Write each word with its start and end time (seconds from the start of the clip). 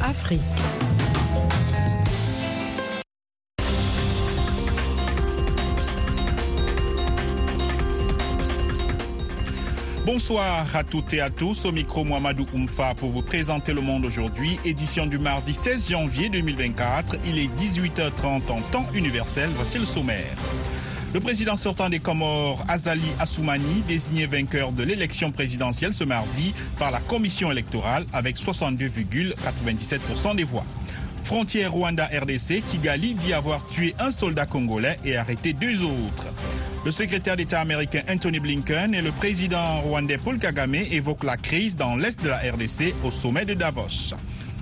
Afrique. 0.00 0.40
Bonsoir 10.06 10.66
à 10.74 10.84
toutes 10.84 11.14
et 11.14 11.20
à 11.20 11.30
tous. 11.30 11.64
Au 11.64 11.72
micro, 11.72 12.04
Mohamedou 12.04 12.46
Oumfa 12.54 12.94
pour 12.94 13.10
vous 13.10 13.22
présenter 13.22 13.72
le 13.72 13.80
monde 13.80 14.04
aujourd'hui. 14.04 14.58
Édition 14.64 15.06
du 15.06 15.18
mardi 15.18 15.54
16 15.54 15.90
janvier 15.90 16.28
2024. 16.28 17.16
Il 17.26 17.38
est 17.38 17.48
18h30 17.56 18.50
en 18.50 18.60
temps 18.60 18.86
universel. 18.94 19.50
Voici 19.54 19.78
le 19.78 19.84
sommaire. 19.84 20.36
Le 21.12 21.18
président 21.18 21.56
sortant 21.56 21.88
des 21.88 21.98
Comores, 21.98 22.64
Azali 22.68 23.08
Assoumani, 23.18 23.82
désigné 23.88 24.26
vainqueur 24.26 24.70
de 24.70 24.84
l'élection 24.84 25.32
présidentielle 25.32 25.92
ce 25.92 26.04
mardi 26.04 26.54
par 26.78 26.92
la 26.92 27.00
commission 27.00 27.50
électorale 27.50 28.06
avec 28.12 28.36
62,97% 28.36 30.36
des 30.36 30.44
voix. 30.44 30.64
Frontière 31.24 31.72
Rwanda-RDC, 31.72 32.62
Kigali 32.70 33.14
dit 33.14 33.32
avoir 33.32 33.66
tué 33.70 33.92
un 33.98 34.12
soldat 34.12 34.46
congolais 34.46 35.00
et 35.04 35.16
arrêté 35.16 35.52
deux 35.52 35.82
autres. 35.82 36.28
Le 36.84 36.92
secrétaire 36.92 37.36
d'État 37.36 37.60
américain 37.60 38.02
Anthony 38.08 38.38
Blinken 38.38 38.94
et 38.94 39.02
le 39.02 39.10
président 39.10 39.80
rwandais 39.80 40.16
Paul 40.16 40.38
Kagame 40.38 40.76
évoquent 40.76 41.24
la 41.24 41.36
crise 41.36 41.74
dans 41.74 41.96
l'est 41.96 42.22
de 42.22 42.28
la 42.28 42.38
RDC 42.38 42.94
au 43.04 43.10
sommet 43.10 43.44
de 43.44 43.54
Davos. 43.54 44.14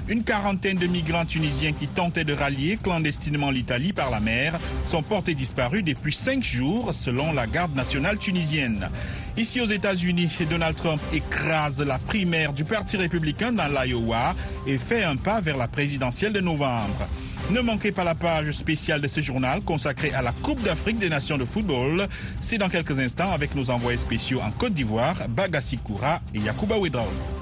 Une 0.08 0.24
quarantaine 0.24 0.78
de 0.78 0.86
migrants 0.86 1.26
tunisiens 1.26 1.72
qui 1.72 1.86
tentaient 1.86 2.24
de 2.24 2.32
rallier 2.32 2.78
clandestinement 2.82 3.50
l'Italie 3.50 3.92
par 3.92 4.10
la 4.10 4.20
mer 4.20 4.58
sont 4.86 5.02
portés 5.02 5.34
disparus 5.34 5.84
depuis 5.84 6.14
cinq 6.14 6.42
jours 6.42 6.94
selon 6.94 7.34
la 7.34 7.46
garde 7.46 7.76
nationale 7.76 8.16
tunisienne. 8.16 8.88
Ici 9.36 9.60
aux 9.60 9.66
États-Unis, 9.66 10.30
Donald 10.48 10.76
Trump 10.76 11.00
écrase 11.12 11.80
la 11.80 11.98
primaire 11.98 12.54
du 12.54 12.64
Parti 12.64 12.96
républicain 12.96 13.52
dans 13.52 13.68
l'Iowa 13.68 14.34
et 14.66 14.78
fait 14.78 15.04
un 15.04 15.16
pas 15.16 15.42
vers 15.42 15.58
la 15.58 15.68
présidentielle 15.68 16.32
de 16.32 16.40
novembre. 16.40 17.06
Ne 17.50 17.60
manquez 17.60 17.92
pas 17.92 18.04
la 18.04 18.14
page 18.14 18.52
spéciale 18.52 19.02
de 19.02 19.08
ce 19.08 19.20
journal 19.20 19.60
consacrée 19.60 20.14
à 20.14 20.22
la 20.22 20.32
Coupe 20.32 20.62
d'Afrique 20.62 20.98
des 20.98 21.10
Nations 21.10 21.36
de 21.36 21.44
football. 21.44 22.08
C'est 22.40 22.58
dans 22.58 22.70
quelques 22.70 22.98
instants 22.98 23.30
avec 23.30 23.54
nos 23.54 23.68
envoyés 23.68 23.98
spéciaux 23.98 24.40
en 24.40 24.52
Côte 24.52 24.72
d'Ivoire, 24.72 25.16
Bagassi 25.28 25.76
Koura 25.76 26.22
et 26.34 26.38
Yakuba 26.38 26.78
Ouedraogo. 26.78 27.37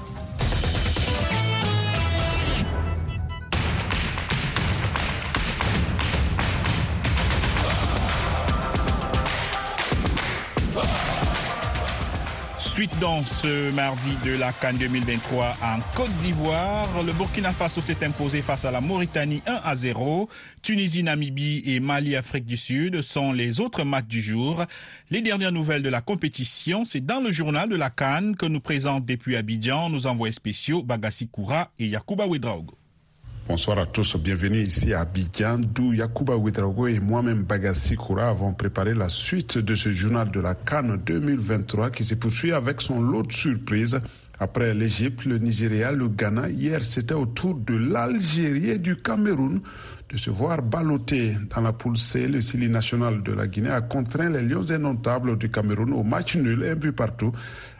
Suite 12.77 12.99
dans 12.99 13.25
ce 13.25 13.71
mardi 13.71 14.11
de 14.23 14.37
la 14.37 14.53
Cannes 14.53 14.77
2023 14.77 15.57
en 15.63 15.79
Côte 15.95 16.15
d'Ivoire, 16.21 17.01
le 17.01 17.11
Burkina 17.11 17.51
Faso 17.51 17.81
s'est 17.81 18.05
imposé 18.05 18.43
face 18.43 18.65
à 18.65 18.71
la 18.71 18.81
Mauritanie 18.81 19.41
1 19.47 19.61
à 19.63 19.73
0. 19.73 20.29
Tunisie, 20.61 21.01
Namibie 21.01 21.63
et 21.65 21.79
Mali, 21.79 22.15
Afrique 22.15 22.45
du 22.45 22.55
Sud 22.55 23.01
sont 23.01 23.33
les 23.33 23.61
autres 23.61 23.83
matchs 23.83 24.05
du 24.05 24.21
jour. 24.21 24.63
Les 25.09 25.23
dernières 25.23 25.51
nouvelles 25.51 25.81
de 25.81 25.89
la 25.89 26.01
compétition, 26.01 26.85
c'est 26.85 27.03
dans 27.03 27.19
le 27.19 27.31
journal 27.31 27.67
de 27.67 27.75
la 27.75 27.89
Cannes 27.89 28.35
que 28.35 28.45
nous 28.45 28.61
présente 28.61 29.07
depuis 29.07 29.37
Abidjan 29.37 29.89
nos 29.89 30.05
envoyés 30.05 30.33
spéciaux 30.33 30.83
Bagassi 30.83 31.29
Koura 31.29 31.71
et 31.79 31.87
Yakuba 31.87 32.27
Ouedraogo. 32.27 32.77
Bonsoir 33.47 33.79
à 33.79 33.85
tous, 33.85 34.17
bienvenue 34.17 34.59
ici 34.59 34.93
à 34.93 34.99
Abidjan, 34.99 35.59
d'où 35.59 35.93
Yakuba 35.93 36.35
Ouedraogo 36.35 36.87
et 36.87 36.99
moi-même 36.99 37.43
Bagassi 37.43 37.95
Koura 37.95 38.27
avons 38.27 38.51
préparé 38.53 38.93
la 38.93 39.07
suite 39.07 39.57
de 39.57 39.73
ce 39.73 39.93
journal 39.93 40.29
de 40.31 40.41
la 40.41 40.53
Cannes 40.53 40.99
2023 41.05 41.91
qui 41.91 42.03
se 42.03 42.15
poursuit 42.15 42.51
avec 42.51 42.81
son 42.81 42.99
lot 42.99 43.23
de 43.23 43.31
surprises. 43.31 44.01
Après 44.37 44.73
l'Égypte, 44.73 45.23
le 45.23 45.37
Nigeria, 45.37 45.93
le 45.93 46.09
Ghana, 46.09 46.49
hier 46.49 46.83
c'était 46.83 47.13
au 47.13 47.25
tour 47.25 47.55
de 47.55 47.73
l'Algérie 47.73 48.71
et 48.71 48.79
du 48.79 48.97
Cameroun 48.97 49.61
de 50.09 50.17
se 50.17 50.29
voir 50.29 50.61
balloter 50.61 51.37
dans 51.55 51.61
la 51.61 51.71
poule 51.71 51.97
C. 51.97 52.27
Le 52.27 52.41
Sili 52.41 52.69
national 52.69 53.23
de 53.23 53.31
la 53.31 53.47
Guinée 53.47 53.69
a 53.69 53.79
contraint 53.79 54.29
les 54.29 54.41
Lions 54.41 54.69
indomptables 54.69 55.37
du 55.37 55.49
Cameroun 55.49 55.93
au 55.93 56.03
match 56.03 56.35
nul, 56.35 56.65
un 56.69 56.75
but 56.75 56.91
partout 56.91 57.31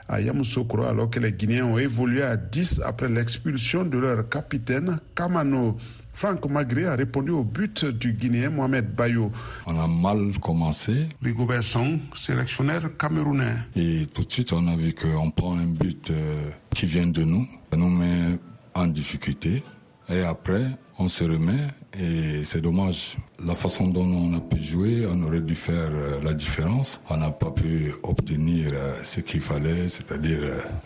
à 0.08 0.22
Yamoussoukro 0.22 0.84
alors 0.84 1.10
que 1.10 1.20
les 1.20 1.34
Guinéens 1.34 1.66
ont 1.66 1.78
évolué 1.78 2.22
à 2.24 2.38
10 2.38 2.82
après 2.86 3.10
l'expulsion 3.10 3.84
de 3.84 3.98
leur 3.98 4.28
capitaine 4.30 5.00
Kamano. 5.16 5.78
Franck 6.18 6.50
Magré 6.50 6.86
a 6.86 6.96
répondu 6.96 7.30
au 7.30 7.44
but 7.44 7.86
du 7.86 8.14
Guinéen 8.14 8.50
Mohamed 8.50 8.96
Bayo. 8.96 9.32
On 9.68 9.80
a 9.80 9.88
mal 9.88 10.32
commencé. 10.40 11.08
Rigobert 11.22 11.64
Song, 11.64 12.00
sélectionneur 12.16 12.98
camerounais. 12.98 13.54
Et 13.76 14.08
tout 14.12 14.24
de 14.24 14.32
suite, 14.32 14.52
on 14.52 14.66
a 14.68 14.76
vu 14.76 14.94
qu'on 14.96 15.30
prend 15.30 15.60
un 15.60 15.68
but 15.68 16.10
euh, 16.10 16.50
qui 16.72 16.88
vient 16.88 17.06
de 17.06 17.24
nous, 17.24 17.46
ça 17.72 17.78
nous 17.78 17.90
met 17.90 18.40
en 18.74 18.88
difficulté. 18.88 19.64
Et 20.10 20.22
après, 20.22 20.66
on 21.00 21.08
se 21.08 21.24
remet 21.24 21.68
et 22.00 22.44
c'est 22.44 22.62
dommage. 22.62 23.18
La 23.46 23.56
façon 23.56 23.88
dont 23.88 24.06
on 24.06 24.36
a 24.36 24.40
pu 24.40 24.62
jouer, 24.62 25.06
on 25.08 25.22
aurait 25.24 25.42
dû 25.42 25.56
faire 25.56 25.92
la 26.24 26.34
différence. 26.34 27.02
On 27.10 27.18
n'a 27.18 27.32
pas 27.32 27.52
pu 27.52 27.94
obtenir 28.04 28.72
ce 29.04 29.22
qu'il 29.22 29.42
fallait, 29.42 29.88
c'est-à-dire 29.88 30.40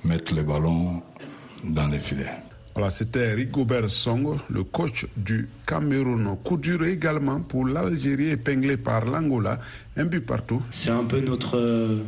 mettre 0.03 0.35
le 0.35 0.43
ballon 0.43 1.01
dans 1.63 1.87
les 1.87 1.99
filets. 1.99 2.31
Voilà, 2.73 2.89
c'était 2.89 3.33
Rigobert 3.33 3.91
Song, 3.91 4.37
le 4.49 4.63
coach 4.63 5.05
du 5.17 5.49
Cameroun. 5.67 6.37
Coup 6.43 6.57
dur 6.57 6.85
également 6.85 7.41
pour 7.41 7.67
l'Algérie 7.67 8.29
épinglée 8.29 8.77
par 8.77 9.05
l'Angola. 9.05 9.59
Un 9.97 10.05
but 10.05 10.25
partout. 10.25 10.61
C'est 10.71 10.89
un 10.89 11.03
peu 11.03 11.19
notre, 11.19 11.99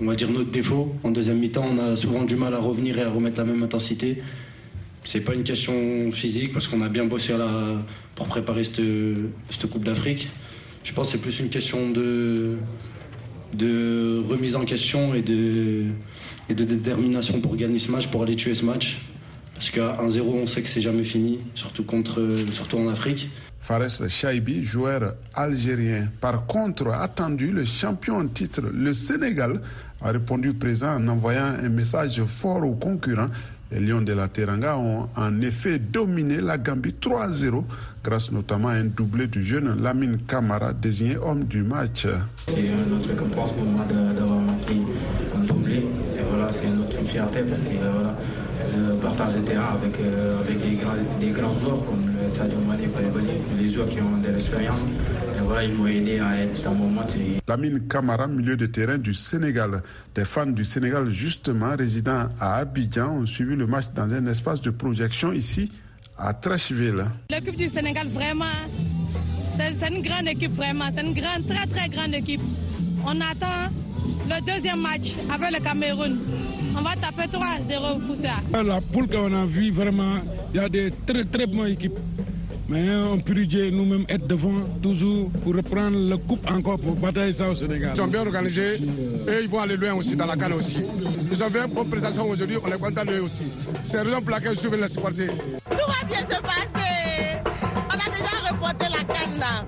on 0.00 0.06
va 0.06 0.14
dire 0.14 0.30
notre 0.30 0.50
défaut. 0.50 0.94
En 1.02 1.10
deuxième 1.10 1.38
mi-temps, 1.38 1.66
on 1.68 1.78
a 1.78 1.96
souvent 1.96 2.22
du 2.22 2.36
mal 2.36 2.54
à 2.54 2.58
revenir 2.58 2.98
et 2.98 3.02
à 3.02 3.10
remettre 3.10 3.38
la 3.38 3.46
même 3.46 3.62
intensité. 3.64 4.22
C'est 5.06 5.20
pas 5.20 5.34
une 5.34 5.44
question 5.44 6.10
physique 6.10 6.52
parce 6.52 6.66
qu'on 6.66 6.82
a 6.82 6.88
bien 6.88 7.04
bossé 7.04 7.32
pour 8.16 8.26
préparer 8.26 8.64
cette, 8.64 9.70
Coupe 9.70 9.84
d'Afrique. 9.84 10.28
Je 10.82 10.92
pense 10.92 11.06
que 11.06 11.12
c'est 11.12 11.22
plus 11.22 11.38
une 11.38 11.48
question 11.48 11.90
de, 11.90 12.58
remise 14.28 14.56
en 14.56 14.64
question 14.64 15.14
et 15.14 15.22
de, 15.22 15.84
et 16.48 16.54
de 16.54 16.64
détermination 16.64 17.40
pour 17.40 17.56
gagner 17.56 17.78
ce 17.78 17.92
match, 17.92 18.08
pour 18.08 18.24
aller 18.24 18.34
tuer 18.34 18.56
ce 18.56 18.64
match. 18.64 19.00
Parce 19.54 19.70
qu'à 19.70 19.96
1-0, 20.02 20.20
on 20.22 20.46
sait 20.46 20.62
que 20.62 20.68
c'est 20.68 20.80
jamais 20.80 21.04
fini, 21.04 21.38
surtout, 21.54 21.84
contre, 21.84 22.20
surtout 22.50 22.78
en 22.78 22.88
Afrique. 22.88 23.30
Fares 23.60 24.08
Chaibi, 24.08 24.62
joueur 24.64 25.14
algérien. 25.34 26.08
Par 26.20 26.46
contre, 26.46 26.88
attendu, 26.88 27.52
le 27.52 27.64
champion 27.64 28.18
en 28.18 28.26
titre, 28.26 28.62
le 28.72 28.92
Sénégal, 28.92 29.60
a 30.02 30.10
répondu 30.10 30.52
présent 30.52 30.96
en 30.96 31.08
envoyant 31.08 31.54
un 31.62 31.68
message 31.68 32.22
fort 32.22 32.64
aux 32.64 32.74
concurrents. 32.74 33.30
Les 33.72 33.80
Lions 33.80 34.02
de 34.02 34.12
la 34.12 34.28
Teranga 34.28 34.78
ont 34.78 35.08
en 35.16 35.40
effet 35.40 35.80
dominé 35.80 36.40
la 36.40 36.56
Gambie 36.56 36.94
3-0 37.00 37.64
grâce 38.04 38.30
notamment 38.30 38.68
à 38.68 38.74
un 38.74 38.84
doublé 38.84 39.26
du 39.26 39.42
jeune 39.42 39.82
Lamine 39.82 40.18
Camara 40.28 40.72
désigné 40.72 41.16
homme 41.16 41.42
du 41.44 41.64
match. 41.64 42.06
C'est 42.46 42.70
notre 42.88 43.08
récompense 43.08 43.50
pour 43.52 43.64
moi 43.64 43.84
d'avoir 43.84 44.38
marqué 44.38 44.76
un 45.36 45.40
doublé. 45.44 45.78
Et 45.78 46.22
voilà, 46.30 46.52
c'est 46.52 46.68
notre 46.68 47.04
fierté 47.04 47.40
parce 47.42 47.62
que 47.62 47.74
voilà, 47.92 48.14
je 48.34 48.35
partage 49.00 49.34
le 49.36 49.42
terrain 49.42 49.74
avec, 49.74 49.94
euh, 50.00 50.40
avec 50.40 50.60
des, 50.60 50.76
grands, 50.76 50.92
des 51.20 51.30
grands 51.30 51.54
joueurs 51.60 51.84
comme 51.84 52.06
le 52.06 52.28
Sadio 52.30 52.58
Mané, 52.60 52.88
les 53.58 53.68
joueurs 53.70 53.88
qui 53.88 54.00
ont 54.00 54.18
de 54.22 54.28
l'expérience. 54.28 54.80
Voilà, 55.44 55.64
ils 55.64 55.74
m'ont 55.74 55.86
aidé 55.86 56.18
à 56.18 56.36
être 56.42 56.62
dans 56.64 56.74
mon 56.74 56.88
match. 56.88 57.10
Lamine 57.46 57.86
Camara, 57.86 58.26
milieu 58.26 58.56
de 58.56 58.66
terrain 58.66 58.98
du 58.98 59.14
Sénégal. 59.14 59.82
Des 60.14 60.24
fans 60.24 60.46
du 60.46 60.64
Sénégal, 60.64 61.08
justement, 61.08 61.76
résidant 61.78 62.26
à 62.40 62.56
Abidjan, 62.56 63.14
ont 63.18 63.26
suivi 63.26 63.54
le 63.54 63.66
match 63.66 63.84
dans 63.94 64.12
un 64.12 64.26
espace 64.26 64.60
de 64.60 64.70
projection 64.70 65.32
ici 65.32 65.70
à 66.18 66.32
Trashville. 66.34 67.04
L'équipe 67.30 67.56
du 67.56 67.68
Sénégal, 67.68 68.08
vraiment, 68.08 68.44
c'est 69.56 69.88
une 69.88 70.02
grande 70.02 70.26
équipe, 70.28 70.52
vraiment. 70.52 70.86
C'est 70.94 71.02
une 71.02 71.14
grande, 71.14 71.46
très, 71.46 71.66
très 71.66 71.88
grande 71.88 72.14
équipe. 72.14 72.40
On 73.04 73.20
attend 73.20 73.70
le 74.28 74.40
deuxième 74.44 74.80
match 74.80 75.14
avec 75.32 75.52
le 75.58 75.64
Cameroun. 75.64 76.18
On 76.76 76.82
va 76.82 76.94
taper 76.96 77.28
3-0 77.28 78.06
pour 78.06 78.16
ça. 78.16 78.62
La 78.62 78.80
poule 78.80 79.08
qu'on 79.08 79.32
a 79.32 79.46
vue, 79.46 79.70
vraiment, 79.70 80.18
il 80.52 80.60
y 80.60 80.64
a 80.64 80.68
des 80.68 80.92
très, 81.06 81.24
très 81.24 81.46
bonnes 81.46 81.68
équipes. 81.68 81.98
Mais 82.68 82.90
on 82.96 83.18
peut 83.20 83.32
nous-mêmes 83.70 84.04
être 84.08 84.26
devant 84.26 84.64
toujours 84.82 85.30
pour 85.30 85.54
reprendre 85.54 85.96
la 85.96 86.16
coupe 86.16 86.50
encore 86.50 86.78
pour 86.80 86.96
batailler 86.96 87.32
ça 87.32 87.48
au 87.48 87.54
Sénégal. 87.54 87.92
Ils 87.94 87.96
sont 87.96 88.08
bien 88.08 88.26
organisés 88.26 88.74
et 88.74 89.42
ils 89.42 89.48
vont 89.48 89.60
aller 89.60 89.76
loin 89.76 89.94
aussi 89.94 90.16
dans 90.16 90.26
la 90.26 90.36
canne 90.36 90.54
aussi. 90.54 90.82
Ils 91.30 91.42
ont 91.44 91.48
fait 91.50 91.64
une 91.64 91.72
bonne 91.74 91.88
présentation 91.88 92.28
aujourd'hui, 92.28 92.56
on 92.60 92.66
est 92.68 92.78
content 92.78 93.04
d'eux 93.04 93.20
aussi. 93.20 93.52
C'est 93.84 93.98
la 93.98 94.02
raison 94.02 94.20
pour 94.20 94.30
laquelle 94.32 94.54
je 94.54 94.58
suis 94.60 94.68
venu 94.68 94.82
les 94.82 94.88
supporter. 94.88 95.28
Tout 95.28 95.76
va 95.76 96.06
bien 96.08 96.16
se 96.18 96.42
passer. 96.42 97.38
On 97.88 97.94
a 97.94 98.10
déjà 98.10 98.50
reporté 98.50 98.86
la 98.90 99.14
canne 99.14 99.38
là. 99.38 99.64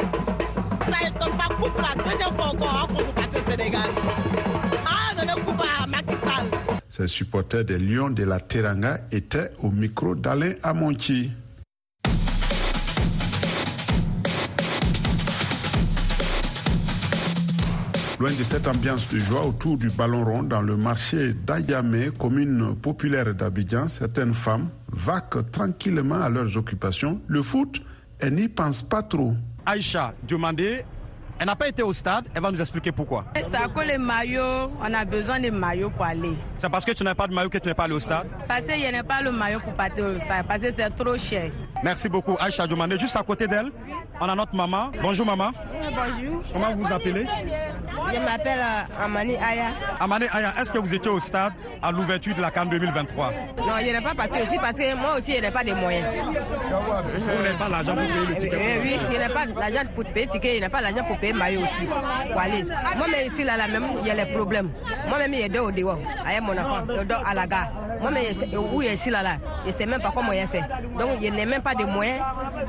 Ça 0.91 1.07
étonne 1.09 1.37
pas 1.39 1.55
coupe 1.55 1.79
la 1.79 2.03
deuxième 2.03 2.35
fois 2.35 2.47
encore 2.47 2.89
pour 2.89 3.05
partir 3.15 3.41
au 3.47 3.51
Sénégal. 3.51 3.91
Ah, 4.87 5.13
on 5.13 5.25
donne 5.25 5.45
coupe 5.45 5.61
à 5.63 5.87
Macky 5.87 6.15
Sall. 6.21 6.68
Ces 6.99 7.07
supporters 7.07 7.65
des 7.65 7.79
Lions 7.79 8.11
de 8.11 8.25
la 8.25 8.41
Teranga 8.41 8.99
étaient 9.13 9.53
au 9.63 9.71
micro 9.71 10.17
d'Alain 10.17 10.55
Amonti. 10.65 11.31
Loin 18.19 18.33
de 18.33 18.43
cette 18.43 18.67
ambiance 18.67 19.09
de 19.11 19.21
joie 19.21 19.47
autour 19.47 19.77
du 19.77 19.91
ballon 19.91 20.25
rond 20.25 20.43
dans 20.43 20.61
le 20.61 20.77
marché 20.77 21.35
d'Ayamé, 21.35 22.11
commune 22.19 22.75
populaire 22.75 23.33
d'Abidjan, 23.33 23.87
certaines 23.87 24.35
femmes 24.35 24.69
vaquent 24.91 25.49
tranquillement 25.53 26.21
à 26.21 26.29
leurs 26.29 26.57
occupations. 26.57 27.21
Le 27.29 27.43
foot, 27.43 27.81
elles 28.19 28.35
n'y 28.35 28.49
pensent 28.49 28.83
pas 28.83 29.05
trop. 29.05 29.35
Aïcha 29.65 30.15
demandé 30.27 30.83
elle 31.39 31.47
n'a 31.47 31.57
pas 31.57 31.69
été 31.69 31.83
au 31.83 31.93
stade, 31.93 32.27
elle 32.35 32.43
va 32.43 32.51
nous 32.51 32.61
expliquer 32.61 32.93
pourquoi. 32.93 33.25
C'est 33.35 33.55
à 33.55 33.69
cause 33.69 33.87
des 33.87 33.99
maillots, 33.99 34.71
on 34.81 34.95
a 34.95 35.05
besoin 35.05 35.39
de 35.39 35.51
maillots 35.51 35.91
pour 35.91 36.05
aller. 36.05 36.35
C'est 36.57 36.69
parce 36.69 36.85
que 36.85 36.93
tu 36.93 37.05
n'as 37.05 37.15
pas 37.15 37.27
de 37.27 37.35
maillot 37.35 37.49
que 37.49 37.59
tu 37.59 37.69
n'es 37.69 37.75
pas 37.75 37.85
allé 37.85 37.95
au 37.95 38.01
stade? 38.01 38.27
Parce 38.47 38.63
qu'il 38.63 38.79
n'y 38.79 38.87
a 38.87 39.05
pas 39.05 39.23
le 39.23 39.31
maillot 39.31 39.61
pour 39.61 39.73
partir 39.75 40.05
au 40.07 40.19
stade, 40.19 40.47
parce 40.47 40.61
que 40.61 40.73
c'est 40.73 40.91
trop 40.91 41.17
cher. 41.17 41.51
Merci 41.83 42.09
beaucoup. 42.09 42.37
Aïcha 42.41 42.67
demandé 42.67 42.99
juste 42.99 43.17
à 43.17 43.23
côté 43.23 43.47
d'elle, 43.47 43.71
on 44.21 44.29
a 44.29 44.35
notre 44.35 44.55
maman. 44.55 44.91
Bonjour 45.01 45.25
maman. 45.27 45.51
Bonjour. 45.95 46.43
Comment 46.53 46.75
vous 46.75 46.85
vous 46.85 46.93
appelez? 46.93 47.27
Je 48.13 48.19
m'appelle 48.19 48.59
euh, 48.61 49.05
Amani 49.05 49.37
Aya. 49.37 49.71
Amani 50.01 50.27
Aya, 50.33 50.55
est-ce 50.61 50.73
que 50.73 50.79
vous 50.79 50.93
étiez 50.95 51.11
au 51.11 51.21
stade 51.21 51.53
à 51.83 51.93
l'ouverture 51.93 52.35
de 52.35 52.41
la 52.41 52.51
CAN 52.51 52.67
2023 52.67 53.33
Non, 53.59 53.75
je 53.81 53.93
n'ai 53.93 54.01
pas 54.01 54.15
parti 54.15 54.41
aussi 54.43 54.59
parce 54.59 54.77
que 54.77 54.95
moi 54.95 55.17
aussi, 55.19 55.35
je 55.37 55.41
n'ai 55.41 55.51
pas 55.51 55.63
de 55.63 55.73
moyens. 55.73 56.07
Vous 56.17 57.43
n'avez 57.43 57.59
pas 57.59 57.69
l'argent 57.69 57.95
pour 57.95 58.03
payer 58.07 58.27
le 58.27 58.35
ticket? 58.35 58.57
Oui, 58.57 58.81
oui, 58.83 58.99
je 59.13 59.19
n'ai 59.19 59.29
pas 59.29 59.45
l'argent 59.47 59.89
pour 59.95 60.05
payer 60.05 60.27
le 60.27 60.33
ticket, 60.33 60.55
je 60.57 60.61
n'ai 60.63 60.69
pas 60.69 60.81
l'argent 60.81 61.05
pour 61.05 61.19
payer 61.19 61.33
le 61.33 61.39
maillot 61.39 61.63
aussi. 61.63 61.87
Moi-même 62.37 63.27
ici, 63.27 63.45
là, 63.45 63.57
là 63.57 63.69
même, 63.69 63.87
il 64.01 64.07
y 64.07 64.11
a 64.11 64.15
les 64.15 64.33
problèmes. 64.35 64.71
Moi-même, 65.09 65.35
il 65.35 65.41
y 65.53 65.57
a 65.59 65.63
au 65.63 65.71
dehors, 65.71 65.99
avec 66.27 66.41
mon 66.43 66.57
enfant, 66.59 66.87
je 66.89 67.05
dors 67.05 67.23
à 67.27 67.35
la 67.35 67.47
gare. 67.47 67.71
Moi-même, 68.01 68.25
où 68.75 68.83
je 68.83 68.97
suis 68.97 69.11
là, 69.11 69.23
là, 69.23 69.37
je 69.63 69.69
ne 69.69 69.73
sais 69.73 69.87
même 69.87 70.01
pas 70.01 70.13
comment 70.15 70.33
je 70.33 70.47
fais. 70.47 70.61
Donc, 70.99 71.19
je 71.23 71.31
n'ai 71.31 71.47
même 71.47 71.63
pas 71.63 71.75
de 71.75 71.85
moyens, 71.85 72.21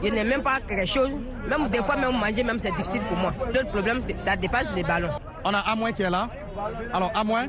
je 0.04 0.10
n'ai 0.10 0.24
même 0.24 0.42
pas 0.42 0.58
quelque 0.68 0.86
chose. 0.86 1.16
Même 1.48 1.68
des 1.70 1.80
fois, 1.80 1.96
même 1.96 2.18
manger, 2.18 2.44
même 2.44 2.60
c'est 2.60 2.72
difficile 2.72 3.02
pour 3.04 3.18
moi. 3.18 3.34
L'autre 3.54 3.70
problème, 3.70 4.00
ça 4.26 4.36
dépasse 4.36 4.68
les 4.76 4.84
ballons. 4.84 5.10
On 5.44 5.54
a 5.54 5.60
Amoin 5.60 5.92
qui 5.92 6.02
est 6.04 6.10
là. 6.10 6.30
Alors, 6.94 7.12
Amoin 7.16 7.48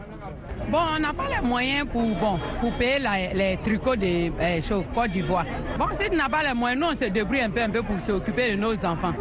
Bon, 0.68 0.78
on 0.96 1.00
n'a 1.00 1.12
pas 1.12 1.24
les 1.28 1.46
moyens 1.46 1.88
pour, 1.90 2.02
bon, 2.02 2.38
pour 2.60 2.72
payer 2.74 3.00
la, 3.00 3.32
les 3.32 3.56
tricots 3.56 3.96
de 3.96 4.30
eh, 4.40 4.60
Côte 4.94 5.10
d'Ivoire. 5.10 5.44
Bon, 5.76 5.86
si 5.92 6.08
tu 6.08 6.16
n'as 6.16 6.28
pas 6.28 6.42
les 6.42 6.54
moyens, 6.54 6.80
nous, 6.80 6.86
on 6.88 6.94
se 6.94 7.06
débrouille 7.06 7.40
un 7.40 7.50
peu, 7.50 7.60
un 7.62 7.70
peu 7.70 7.82
pour 7.82 7.98
s'occuper 8.00 8.52
de 8.52 8.56
nos 8.56 8.74
enfants. 8.84 9.12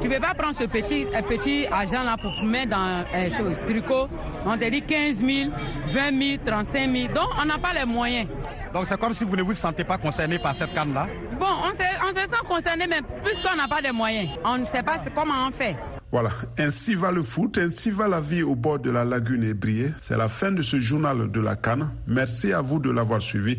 Tu 0.00 0.08
ne 0.08 0.14
peux 0.14 0.20
pas 0.20 0.34
prendre 0.34 0.54
ce 0.54 0.64
petit, 0.64 1.06
petit 1.28 1.66
argent-là 1.66 2.16
pour 2.20 2.42
mettre 2.44 2.70
dans 2.70 3.04
eh, 3.14 3.30
chose, 3.30 3.56
tricot. 3.66 4.08
On 4.44 4.56
te 4.58 4.68
dit 4.68 4.82
15 4.82 5.18
000, 5.18 5.50
20 5.88 6.18
000, 6.18 6.42
35 6.44 6.92
000. 6.92 7.08
Donc, 7.14 7.28
on 7.40 7.44
n'a 7.44 7.58
pas 7.58 7.72
les 7.72 7.84
moyens. 7.84 8.28
Donc, 8.72 8.86
c'est 8.86 8.98
comme 8.98 9.14
si 9.14 9.24
vous 9.24 9.36
ne 9.36 9.42
vous 9.42 9.54
sentez 9.54 9.84
pas 9.84 9.98
concerné 9.98 10.38
par 10.38 10.54
cette 10.54 10.72
canne-là 10.74 11.06
Bon, 11.38 11.46
on 11.46 11.74
se, 11.74 11.82
on 12.04 12.08
se 12.10 12.28
sent 12.28 12.42
concerné, 12.46 12.86
mais 12.86 13.00
puisqu'on 13.24 13.56
n'a 13.56 13.68
pas 13.68 13.80
de 13.80 13.92
moyens, 13.92 14.30
on 14.44 14.58
ne 14.58 14.64
sait 14.64 14.82
pas 14.82 14.98
comment 15.14 15.48
on 15.48 15.50
fait. 15.52 15.76
Voilà, 16.10 16.30
ainsi 16.58 16.94
va 16.94 17.10
le 17.10 17.22
foot, 17.22 17.58
ainsi 17.58 17.90
va 17.90 18.06
la 18.06 18.20
vie 18.20 18.42
au 18.42 18.54
bord 18.54 18.78
de 18.78 18.90
la 18.90 19.04
lagune 19.04 19.42
ébriée. 19.42 19.88
C'est 20.00 20.16
la 20.16 20.28
fin 20.28 20.52
de 20.52 20.62
ce 20.62 20.78
journal 20.78 21.30
de 21.30 21.40
la 21.40 21.56
Cannes. 21.56 21.90
Merci 22.06 22.52
à 22.52 22.60
vous 22.60 22.78
de 22.78 22.90
l'avoir 22.90 23.20
suivi. 23.20 23.58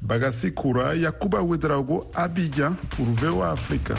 Bagassi 0.00 0.52
Koura, 0.52 0.96
Yakuba 0.96 1.42
Ouedraogo, 1.42 2.10
Abidjan 2.14 2.74
pour 2.90 3.06
VOA 3.06 3.52
Africa. 3.52 3.94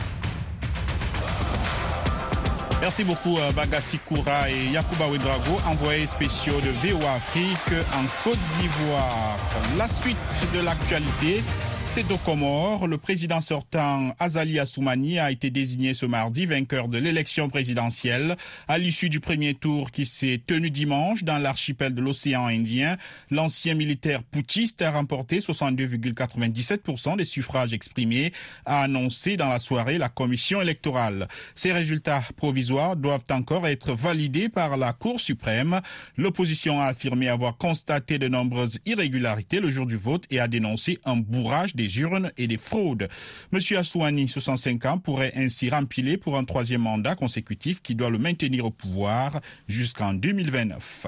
Merci 2.83 3.05
beaucoup 3.05 3.37
Bagassi 3.55 3.97
Koura 3.97 4.49
et 4.49 4.73
Yakuba 4.73 5.07
Ouedraogo, 5.07 5.57
envoyés 5.65 6.05
spéciaux 6.05 6.59
de 6.59 6.69
VOA 6.71 7.13
Afrique 7.13 7.71
en 7.93 8.03
Côte 8.25 8.37
d'Ivoire. 8.59 9.39
La 9.77 9.87
suite 9.87 10.17
de 10.53 10.59
l'actualité. 10.59 11.41
C'est 11.85 12.11
au 12.11 12.17
Comores. 12.17 12.87
Le 12.87 12.97
président 12.97 13.39
sortant 13.39 14.15
Azali 14.17 14.57
Assoumani 14.57 15.19
a 15.19 15.29
été 15.29 15.51
désigné 15.51 15.93
ce 15.93 16.07
mardi 16.07 16.47
vainqueur 16.47 16.87
de 16.87 16.97
l'élection 16.97 17.49
présidentielle 17.49 18.35
à 18.67 18.79
l'issue 18.79 19.09
du 19.09 19.19
premier 19.19 19.53
tour 19.53 19.91
qui 19.91 20.07
s'est 20.07 20.41
tenu 20.47 20.71
dimanche 20.71 21.23
dans 21.23 21.37
l'archipel 21.37 21.93
de 21.93 22.01
l'océan 22.01 22.47
Indien. 22.47 22.97
L'ancien 23.29 23.75
militaire 23.75 24.23
poutiste 24.23 24.81
a 24.81 24.89
remporté 24.91 25.37
62,97% 25.37 27.17
des 27.17 27.25
suffrages 27.25 27.73
exprimés, 27.73 28.33
a 28.65 28.81
annoncé 28.81 29.37
dans 29.37 29.49
la 29.49 29.59
soirée 29.59 29.99
la 29.99 30.09
commission 30.09 30.61
électorale. 30.61 31.27
Ces 31.53 31.73
résultats 31.73 32.23
provisoires 32.37 32.95
doivent 32.95 33.25
encore 33.29 33.67
être 33.67 33.93
validés 33.93 34.49
par 34.49 34.77
la 34.77 34.93
Cour 34.93 35.19
suprême. 35.19 35.79
L'opposition 36.17 36.81
a 36.81 36.85
affirmé 36.85 37.27
avoir 37.27 37.57
constaté 37.57 38.17
de 38.17 38.27
nombreuses 38.27 38.79
irrégularités 38.87 39.59
le 39.59 39.69
jour 39.69 39.85
du 39.85 39.97
vote 39.97 40.23
et 40.31 40.39
a 40.39 40.47
dénoncé 40.47 40.97
un 41.05 41.17
bourrage 41.17 41.72
des 41.75 41.99
urnes 41.99 42.31
et 42.37 42.47
des 42.47 42.57
fraudes. 42.57 43.09
Monsieur 43.51 43.77
Assouani, 43.77 44.27
65 44.27 44.85
ans, 44.85 44.97
pourrait 44.97 45.33
ainsi 45.35 45.69
rempiler 45.69 46.17
pour 46.17 46.37
un 46.37 46.43
troisième 46.43 46.81
mandat 46.81 47.15
consécutif 47.15 47.81
qui 47.81 47.95
doit 47.95 48.09
le 48.09 48.17
maintenir 48.17 48.65
au 48.65 48.71
pouvoir 48.71 49.41
jusqu'en 49.67 50.13
2029. 50.13 51.07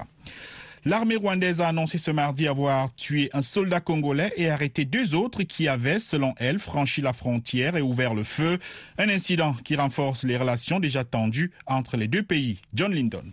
L'armée 0.88 1.16
rwandaise 1.16 1.62
a 1.62 1.70
annoncé 1.70 1.98
ce 1.98 2.12
mardi 2.12 2.48
avoir 2.48 2.94
tué 2.94 3.32
un 3.34 3.42
soldat 3.42 3.80
congolais 3.80 4.32
et 4.38 4.52
arrêté 4.52 4.86
deux 4.86 5.16
autres 5.16 5.42
qui 5.42 5.68
avaient, 5.68 6.00
selon 6.00 6.36
elle, 6.38 6.60
franchi 6.60 7.02
la 7.02 7.12
frontière 7.12 7.76
et 7.76 7.82
ouvert 7.82 8.14
le 8.14 8.24
feu. 8.24 8.60
Un 9.00 9.10
incident 9.10 9.56
qui 9.64 9.76
renforce 9.76 10.26
les 10.26 10.38
relations 10.38 10.80
déjà 10.80 11.04
tendues 11.04 11.52
entre 11.66 11.98
les 11.98 12.08
deux 12.08 12.22
pays. 12.22 12.60
John 12.76 12.94
Lyndon. 12.94 13.24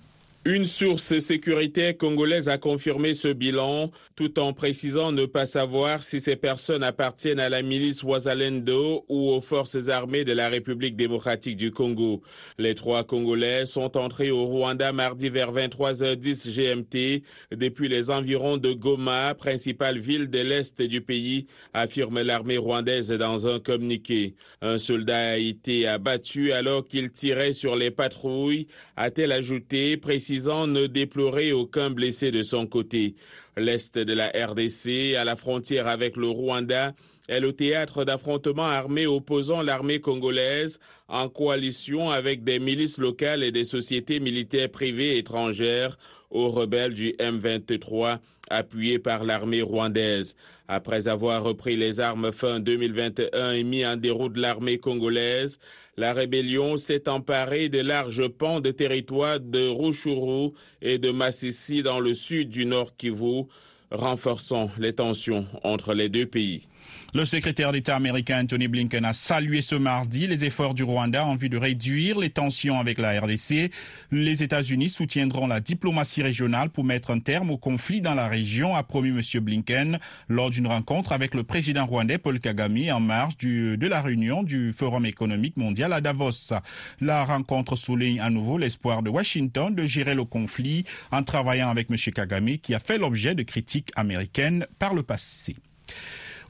Une 0.45 0.67
source 0.67 1.19
sécuritaire 1.19 1.97
congolaise 1.97 2.49
a 2.49 2.59
confirmé 2.59 3.15
ce 3.15 3.29
bilan, 3.29 3.93
tout 4.17 4.41
en 4.41 4.53
précisant 4.53 5.13
ne 5.13 5.25
pas 5.25 5.47
savoir 5.47 6.03
si 6.03 6.21
ces 6.21 6.35
personnes 6.35 6.83
appartiennent 6.83 7.39
à 7.39 7.49
la 7.49 7.63
milice 7.63 8.03
Wazalendo 8.03 9.05
ou 9.09 9.31
aux 9.31 9.41
forces 9.41 9.89
armées 9.89 10.25
de 10.25 10.33
la 10.33 10.49
République 10.49 10.97
démocratique 10.97 11.57
du 11.57 11.71
Congo. 11.71 12.23
Les 12.59 12.75
trois 12.75 13.05
Congolais 13.05 13.67
sont 13.67 13.97
entrés 13.97 14.33
au 14.33 14.45
Rwanda 14.45 14.91
mardi 14.91 15.29
vers 15.29 15.53
23h10 15.53 16.51
GMT 16.51 17.23
depuis 17.57 17.87
les 17.87 18.11
environs 18.11 18.57
de 18.57 18.73
Goma, 18.73 19.37
principale 19.37 20.01
ville 20.01 20.29
de 20.29 20.41
l'Est 20.41 20.83
du 20.83 21.03
pays, 21.03 21.47
affirme 21.73 22.21
l'armée 22.21 22.59
rwandaise 22.59 23.13
dans 23.13 23.47
un 23.47 23.61
communiqué. 23.61 24.35
Un 24.61 24.79
soldat 24.79 25.35
a 25.35 25.37
été 25.37 25.87
abattu 25.87 26.51
alors 26.51 26.85
qu'il 26.85 27.13
tirait 27.13 27.53
sur 27.53 27.77
les 27.77 27.93
patrouilles, 27.93 28.67
a-t-elle 28.97 29.31
ajouté, 29.31 29.97
précisément 29.97 30.32
ne 30.33 30.87
déplorer 30.87 31.53
aucun 31.53 31.91
blessé 31.91 32.31
de 32.31 32.43
son 32.43 32.67
côté. 32.67 33.15
L'Est 33.57 33.99
de 33.99 34.13
la 34.15 34.29
RDC, 34.29 35.15
à 35.17 35.25
la 35.25 35.37
frontière 35.37 35.87
avec 35.87 36.17
le 36.17 36.29
Rwanda, 36.29 36.95
est 37.29 37.41
le 37.41 37.53
théâtre 37.53 38.05
d'affrontements 38.05 38.69
armés 38.69 39.07
opposant 39.07 39.63
l'armée 39.63 40.01
congolaise 40.01 40.81
en 41.09 41.29
coalition 41.29 42.11
avec 42.11 42.45
des 42.45 42.59
milices 42.59 42.99
locales 42.99 43.43
et 43.43 43.53
des 43.53 43.65
sociétés 43.65 44.21
militaires 44.21 44.71
privées 44.71 45.19
étrangères 45.19 45.99
aux 46.31 46.49
rebelles 46.51 46.95
du 46.95 47.11
M23 47.13 48.19
appuyés 48.53 48.99
par 48.99 49.25
l'armée 49.25 49.63
rwandaise. 49.63 50.37
Après 50.69 51.09
avoir 51.09 51.43
repris 51.43 51.77
les 51.77 52.01
armes 52.01 52.33
fin 52.33 52.61
2021 52.61 53.53
et 53.53 53.65
mis 53.65 53.85
en 53.85 53.97
déroute 53.97 54.37
l'armée 54.37 54.79
congolaise, 54.79 55.59
la 55.97 56.13
rébellion 56.13 56.77
s'est 56.77 57.09
emparée 57.09 57.69
de 57.69 57.81
larges 57.81 58.29
pans 58.29 58.61
de 58.61 58.71
territoire 58.71 59.41
de 59.41 59.69
Ruchuru 59.69 60.53
et 60.81 60.99
de 60.99 61.11
Massissi 61.11 61.83
dans 61.83 62.01
le 62.01 62.15
sud 62.15 62.49
du 62.49 62.65
Nord 62.65 62.97
Kivu, 62.97 63.45
renforçant 63.91 64.71
les 64.79 64.95
tensions 64.95 65.47
entre 65.63 65.93
les 65.93 66.09
deux 66.09 66.27
pays. 66.27 66.69
Le 67.15 67.27
secrétaire 67.27 67.73
d'État 67.73 67.95
américain 67.95 68.41
Anthony 68.41 68.69
Blinken 68.69 69.05
a 69.05 69.13
salué 69.13 69.61
ce 69.61 69.75
mardi 69.75 70.27
les 70.27 70.47
efforts 70.47 70.73
du 70.73 70.83
Rwanda 70.83 71.27
en 71.27 71.37
vue 71.37 71.51
de 71.51 71.59
réduire 71.59 72.19
les 72.19 72.31
tensions 72.31 72.81
avec 72.81 72.99
la 72.99 73.21
RDC. 73.21 73.71
Les 74.11 74.43
États-Unis 74.43 74.89
soutiendront 74.89 75.47
la 75.47 75.61
diplomatie 75.61 76.23
régionale 76.23 76.71
pour 76.71 76.85
mettre 76.85 77.11
un 77.11 77.19
terme 77.19 77.51
au 77.51 77.59
conflit 77.59 78.01
dans 78.01 78.15
la 78.15 78.29
région, 78.29 78.75
a 78.75 78.83
promis 78.83 79.11
M. 79.11 79.21
Blinken 79.43 79.99
lors 80.29 80.49
d'une 80.49 80.67
rencontre 80.67 81.13
avec 81.13 81.35
le 81.35 81.43
président 81.43 81.85
rwandais 81.85 82.17
Paul 82.17 82.41
Kagame 82.41 82.91
en 82.91 83.01
marge 83.01 83.37
de 83.37 83.87
la 83.87 84.01
réunion 84.01 84.43
du 84.43 84.73
Forum 84.73 85.05
économique 85.05 85.59
mondial 85.59 85.93
à 85.93 86.01
Davos. 86.01 86.55
La 87.03 87.25
rencontre 87.25 87.77
souligne 87.77 88.21
à 88.21 88.31
nouveau 88.31 88.57
l'espoir 88.57 89.03
de 89.03 89.11
Washington 89.11 89.75
de 89.75 89.85
gérer 89.85 90.15
le 90.15 90.25
conflit 90.25 90.85
en 91.11 91.23
travaillant 91.23 91.69
avec 91.69 91.91
M. 91.91 91.97
Kagame 92.15 92.57
qui 92.57 92.75
a 92.75 92.79
fait 92.79 92.97
l'objet 92.97 93.35
de 93.35 93.43
critiques 93.43 93.93
américaines 93.97 94.67
par 94.79 94.95
le 94.95 95.03
passé. 95.03 95.57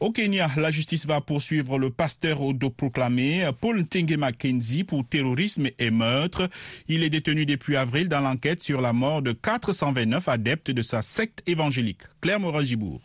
Au 0.02 0.11
Kenya, 0.11 0.50
la 0.56 0.73
justice 0.73 1.06
va 1.06 1.21
poursuivre 1.21 1.78
le 1.78 1.88
pasteur 1.88 2.42
autoproclamé 2.42 3.49
Paul 3.61 3.82
Ntenge 3.82 4.16
Mackenzie 4.16 4.82
pour 4.82 5.06
terrorisme 5.09 5.68
et 5.78 5.92
meurtre. 5.92 6.50
Il 6.88 7.04
est 7.04 7.09
détenu 7.09 7.47
depuis 7.47 7.76
avril 7.76 8.09
dans 8.09 8.18
l'enquête 8.18 8.64
sur 8.64 8.80
la 8.80 8.92
mort 8.92 9.23
de 9.23 9.30
429 9.30 10.26
adeptes 10.26 10.73
de 10.73 10.82
sa 10.82 11.02
secte 11.02 11.44
évangélique. 11.47 12.02
Claire 12.21 12.40
Morin-Gibourg. 12.40 13.00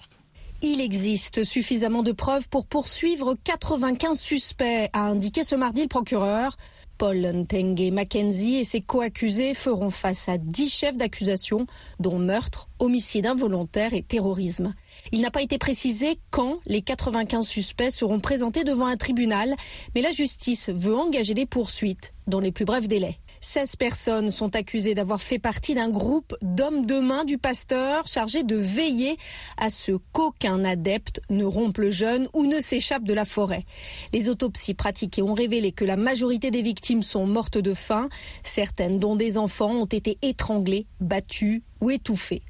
Il 0.63 0.81
existe 0.81 1.43
suffisamment 1.43 2.01
de 2.01 2.13
preuves 2.13 2.49
pour 2.49 2.65
poursuivre 2.65 3.35
95 3.43 4.19
suspects, 4.19 4.89
a 4.91 5.01
indiqué 5.01 5.43
ce 5.43 5.53
mardi 5.53 5.83
le 5.83 5.87
procureur. 5.87 6.57
Paul 6.97 7.19
Ntenge 7.19 7.91
Mackenzie 7.91 8.55
et 8.55 8.63
ses 8.63 8.81
co-accusés 8.81 9.53
feront 9.53 9.91
face 9.91 10.27
à 10.29 10.39
10 10.39 10.73
chefs 10.73 10.97
d'accusation, 10.97 11.67
dont 11.99 12.17
meurtre, 12.17 12.69
homicide 12.79 13.27
involontaire 13.27 13.93
et 13.93 14.01
terrorisme. 14.01 14.73
Il 15.11 15.21
n'a 15.21 15.31
pas 15.31 15.41
été 15.41 15.57
précisé 15.57 16.19
quand 16.31 16.59
les 16.65 16.81
95 16.81 17.47
suspects 17.47 17.91
seront 17.91 18.19
présentés 18.19 18.63
devant 18.63 18.85
un 18.85 18.97
tribunal, 18.97 19.55
mais 19.95 20.01
la 20.01 20.11
justice 20.11 20.69
veut 20.69 20.95
engager 20.95 21.33
des 21.33 21.45
poursuites 21.45 22.13
dans 22.27 22.39
les 22.39 22.51
plus 22.51 22.65
brefs 22.65 22.87
délais. 22.87 23.19
16 23.41 23.75
personnes 23.75 24.31
sont 24.31 24.55
accusées 24.55 24.93
d'avoir 24.93 25.21
fait 25.21 25.39
partie 25.39 25.75
d'un 25.75 25.89
groupe 25.89 26.35
d'hommes 26.41 26.85
de 26.85 26.99
main 26.99 27.23
du 27.23 27.37
pasteur 27.37 28.07
chargé 28.07 28.43
de 28.43 28.55
veiller 28.55 29.17
à 29.57 29.69
ce 29.69 29.93
qu'aucun 30.11 30.65
adepte 30.65 31.21
ne 31.29 31.45
rompe 31.45 31.77
le 31.77 31.91
jeûne 31.91 32.27
ou 32.33 32.45
ne 32.45 32.59
s'échappe 32.59 33.03
de 33.03 33.13
la 33.13 33.25
forêt. 33.25 33.65
Les 34.11 34.29
autopsies 34.29 34.73
pratiquées 34.73 35.21
ont 35.21 35.33
révélé 35.33 35.71
que 35.71 35.85
la 35.85 35.95
majorité 35.95 36.51
des 36.51 36.61
victimes 36.61 37.03
sont 37.03 37.27
mortes 37.27 37.57
de 37.57 37.73
faim. 37.73 38.09
Certaines, 38.43 38.99
dont 38.99 39.15
des 39.15 39.37
enfants, 39.37 39.71
ont 39.71 39.85
été 39.85 40.17
étranglées, 40.21 40.87
battues 40.99 41.63
ou 41.79 41.91
étouffées. 41.91 42.43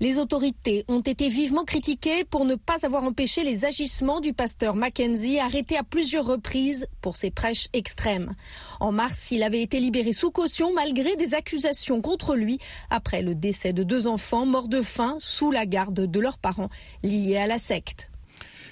Les 0.00 0.18
autorités 0.18 0.84
ont 0.88 1.00
été 1.00 1.28
vivement 1.28 1.64
critiquées 1.64 2.24
pour 2.24 2.44
ne 2.44 2.54
pas 2.54 2.84
avoir 2.84 3.04
empêché 3.04 3.44
les 3.44 3.64
agissements 3.64 4.20
du 4.20 4.32
pasteur 4.32 4.74
Mackenzie 4.74 5.38
arrêté 5.38 5.76
à 5.76 5.82
plusieurs 5.82 6.26
reprises 6.26 6.86
pour 7.00 7.16
ses 7.16 7.30
prêches 7.30 7.68
extrêmes. 7.72 8.34
En 8.80 8.92
mars, 8.92 9.30
il 9.30 9.42
avait 9.42 9.62
été 9.62 9.80
libéré 9.80 10.12
sous 10.12 10.30
caution 10.30 10.72
malgré 10.74 11.16
des 11.16 11.34
accusations 11.34 12.00
contre 12.00 12.36
lui 12.36 12.58
après 12.90 13.22
le 13.22 13.34
décès 13.34 13.72
de 13.72 13.82
deux 13.82 14.06
enfants 14.06 14.46
morts 14.46 14.68
de 14.68 14.82
faim 14.82 15.16
sous 15.18 15.50
la 15.50 15.66
garde 15.66 16.06
de 16.06 16.20
leurs 16.20 16.38
parents 16.38 16.70
liés 17.02 17.36
à 17.36 17.46
la 17.46 17.58
secte. 17.58 18.11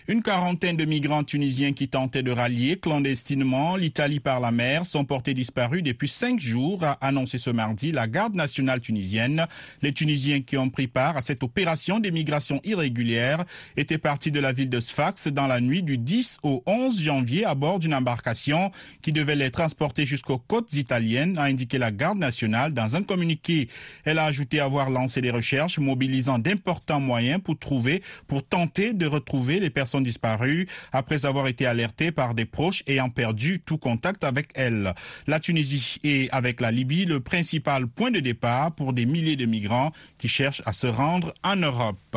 Une 0.08 0.22
quarantaine 0.22 0.78
de 0.78 0.86
migrants 0.86 1.24
tunisiens 1.24 1.74
qui 1.74 1.88
tentaient 1.88 2.22
de 2.22 2.30
rallier 2.30 2.78
clandestinement 2.78 3.76
l'Italie 3.76 4.18
par 4.18 4.40
la 4.40 4.50
mer 4.50 4.86
sont 4.86 5.04
portés 5.04 5.34
disparus 5.34 5.82
depuis 5.82 6.08
cinq 6.08 6.40
jours, 6.40 6.82
a 6.84 6.92
annoncé 7.02 7.36
ce 7.36 7.50
mardi 7.50 7.92
la 7.92 8.08
garde 8.08 8.34
nationale 8.34 8.80
tunisienne. 8.80 9.46
Les 9.82 9.92
Tunisiens 9.92 10.40
qui 10.40 10.56
ont 10.56 10.70
pris 10.70 10.86
part 10.86 11.18
à 11.18 11.22
cette 11.22 11.42
opération 11.42 12.00
d'émigration 12.00 12.60
irrégulière 12.64 13.44
étaient 13.76 13.98
partis 13.98 14.32
de 14.32 14.40
la 14.40 14.52
ville 14.52 14.70
de 14.70 14.80
Sfax 14.80 15.28
dans 15.28 15.46
la 15.46 15.60
nuit 15.60 15.82
du 15.82 15.98
10 15.98 16.38
au 16.44 16.62
11 16.64 17.02
janvier 17.02 17.44
à 17.44 17.54
bord 17.54 17.78
d'une 17.78 17.94
embarcation 17.94 18.72
qui 19.02 19.12
devait 19.12 19.36
les 19.36 19.50
transporter 19.50 20.06
jusqu'aux 20.06 20.38
côtes 20.38 20.72
italiennes, 20.72 21.36
a 21.36 21.42
indiqué 21.42 21.76
la 21.76 21.90
garde 21.90 22.18
nationale 22.18 22.72
dans 22.72 22.96
un 22.96 23.02
communiqué. 23.02 23.68
Elle 24.04 24.18
a 24.18 24.24
ajouté 24.24 24.60
avoir 24.60 24.88
lancé 24.88 25.20
des 25.20 25.30
recherches 25.30 25.78
mobilisant 25.78 26.38
d'importants 26.38 27.00
moyens 27.00 27.42
pour 27.42 27.58
trouver, 27.58 28.02
pour 28.26 28.42
tenter 28.42 28.94
de 28.94 29.06
retrouver 29.06 29.60
les 29.60 29.68
personnes 29.68 29.89
disparues 29.98 30.68
après 30.92 31.26
avoir 31.26 31.48
été 31.48 31.66
alertées 31.66 32.12
par 32.12 32.34
des 32.34 32.44
proches 32.44 32.84
ayant 32.86 33.10
perdu 33.10 33.60
tout 33.60 33.78
contact 33.78 34.22
avec 34.22 34.50
elles. 34.54 34.94
La 35.26 35.40
Tunisie 35.40 35.98
est, 36.04 36.30
avec 36.30 36.60
la 36.60 36.70
Libye, 36.70 37.06
le 37.06 37.20
principal 37.20 37.86
point 37.88 38.10
de 38.10 38.20
départ 38.20 38.72
pour 38.72 38.92
des 38.92 39.06
milliers 39.06 39.36
de 39.36 39.46
migrants 39.46 39.92
qui 40.18 40.28
cherchent 40.28 40.62
à 40.66 40.72
se 40.72 40.86
rendre 40.86 41.32
en 41.42 41.56
Europe. 41.56 42.16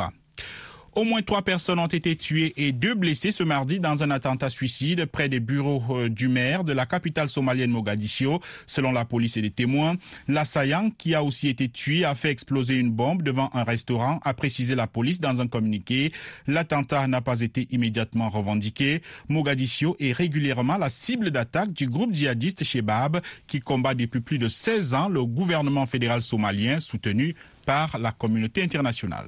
Au 0.96 1.06
moins 1.06 1.24
trois 1.24 1.42
personnes 1.42 1.80
ont 1.80 1.88
été 1.88 2.16
tuées 2.16 2.54
et 2.56 2.72
deux 2.72 2.94
blessées 2.94 3.32
ce 3.32 3.42
mardi 3.42 3.80
dans 3.80 4.04
un 4.04 4.12
attentat 4.12 4.52
suicide 4.52 5.08
près 5.08 5.28
des 5.28 5.40
bureaux 5.40 5.84
euh, 5.90 6.08
du 6.08 6.28
maire 6.28 6.64
de 6.64 6.72
la 6.72 6.86
capitale 6.86 7.30
somalienne 7.30 7.72
Mogadiscio, 7.72 8.40
selon 8.68 8.92
la 8.92 9.04
police 9.04 9.36
et 9.36 9.42
les 9.42 9.50
témoins. 9.50 9.96
L'assaillant, 10.28 10.92
qui 10.92 11.16
a 11.16 11.24
aussi 11.24 11.48
été 11.48 11.68
tué, 11.68 12.06
a 12.06 12.14
fait 12.14 12.30
exploser 12.30 12.76
une 12.76 12.92
bombe 12.92 13.24
devant 13.24 13.50
un 13.56 13.64
restaurant, 13.64 14.20
a 14.24 14.36
précisé 14.36 14.76
la 14.76 14.86
police 14.86 15.20
dans 15.20 15.42
un 15.42 15.48
communiqué. 15.48 16.12
L'attentat 16.46 17.08
n'a 17.08 17.22
pas 17.22 17.42
été 17.42 17.68
immédiatement 17.72 18.30
revendiqué. 18.30 19.02
Mogadiscio 19.30 19.98
est 20.00 20.12
régulièrement 20.12 20.78
la 20.78 20.92
cible 20.92 21.32
d'attaque 21.32 21.74
du 21.74 21.88
groupe 21.88 22.14
djihadiste 22.14 22.64
Shebab, 22.64 23.20
qui 23.48 23.62
combat 23.62 23.96
depuis 23.96 24.22
plus 24.22 24.38
de 24.38 24.48
16 24.48 24.94
ans 24.94 25.10
le 25.10 25.26
gouvernement 25.26 25.88
fédéral 25.88 26.22
somalien 26.22 26.80
soutenu 26.80 27.34
par 27.66 27.98
la 27.98 28.12
communauté 28.12 28.62
internationale. 28.62 29.28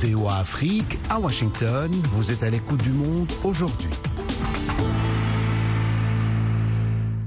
VOA 0.00 0.38
Afrique 0.38 0.96
à 1.10 1.18
Washington. 1.18 1.90
Vous 2.12 2.30
êtes 2.30 2.44
à 2.44 2.50
l'écoute 2.50 2.80
du 2.84 2.90
monde 2.90 3.28
aujourd'hui. 3.42 3.90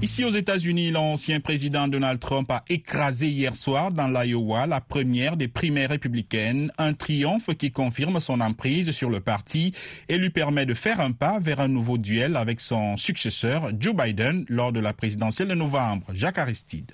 Ici 0.00 0.24
aux 0.24 0.30
États-Unis, 0.30 0.90
l'ancien 0.90 1.40
président 1.40 1.86
Donald 1.86 2.18
Trump 2.18 2.50
a 2.50 2.64
écrasé 2.70 3.28
hier 3.28 3.54
soir 3.54 3.92
dans 3.92 4.08
l'Iowa 4.08 4.66
la 4.66 4.80
première 4.80 5.36
des 5.36 5.48
primaires 5.48 5.90
républicaines, 5.90 6.72
un 6.78 6.94
triomphe 6.94 7.54
qui 7.58 7.70
confirme 7.72 8.20
son 8.20 8.40
emprise 8.40 8.90
sur 8.90 9.10
le 9.10 9.20
parti 9.20 9.74
et 10.08 10.16
lui 10.16 10.30
permet 10.30 10.64
de 10.64 10.72
faire 10.72 11.00
un 11.00 11.12
pas 11.12 11.40
vers 11.40 11.60
un 11.60 11.68
nouveau 11.68 11.98
duel 11.98 12.36
avec 12.36 12.60
son 12.60 12.96
successeur 12.96 13.70
Joe 13.78 13.94
Biden 13.94 14.46
lors 14.48 14.72
de 14.72 14.80
la 14.80 14.94
présidentielle 14.94 15.48
de 15.48 15.54
novembre. 15.54 16.06
Jacques 16.14 16.38
Aristide. 16.38 16.92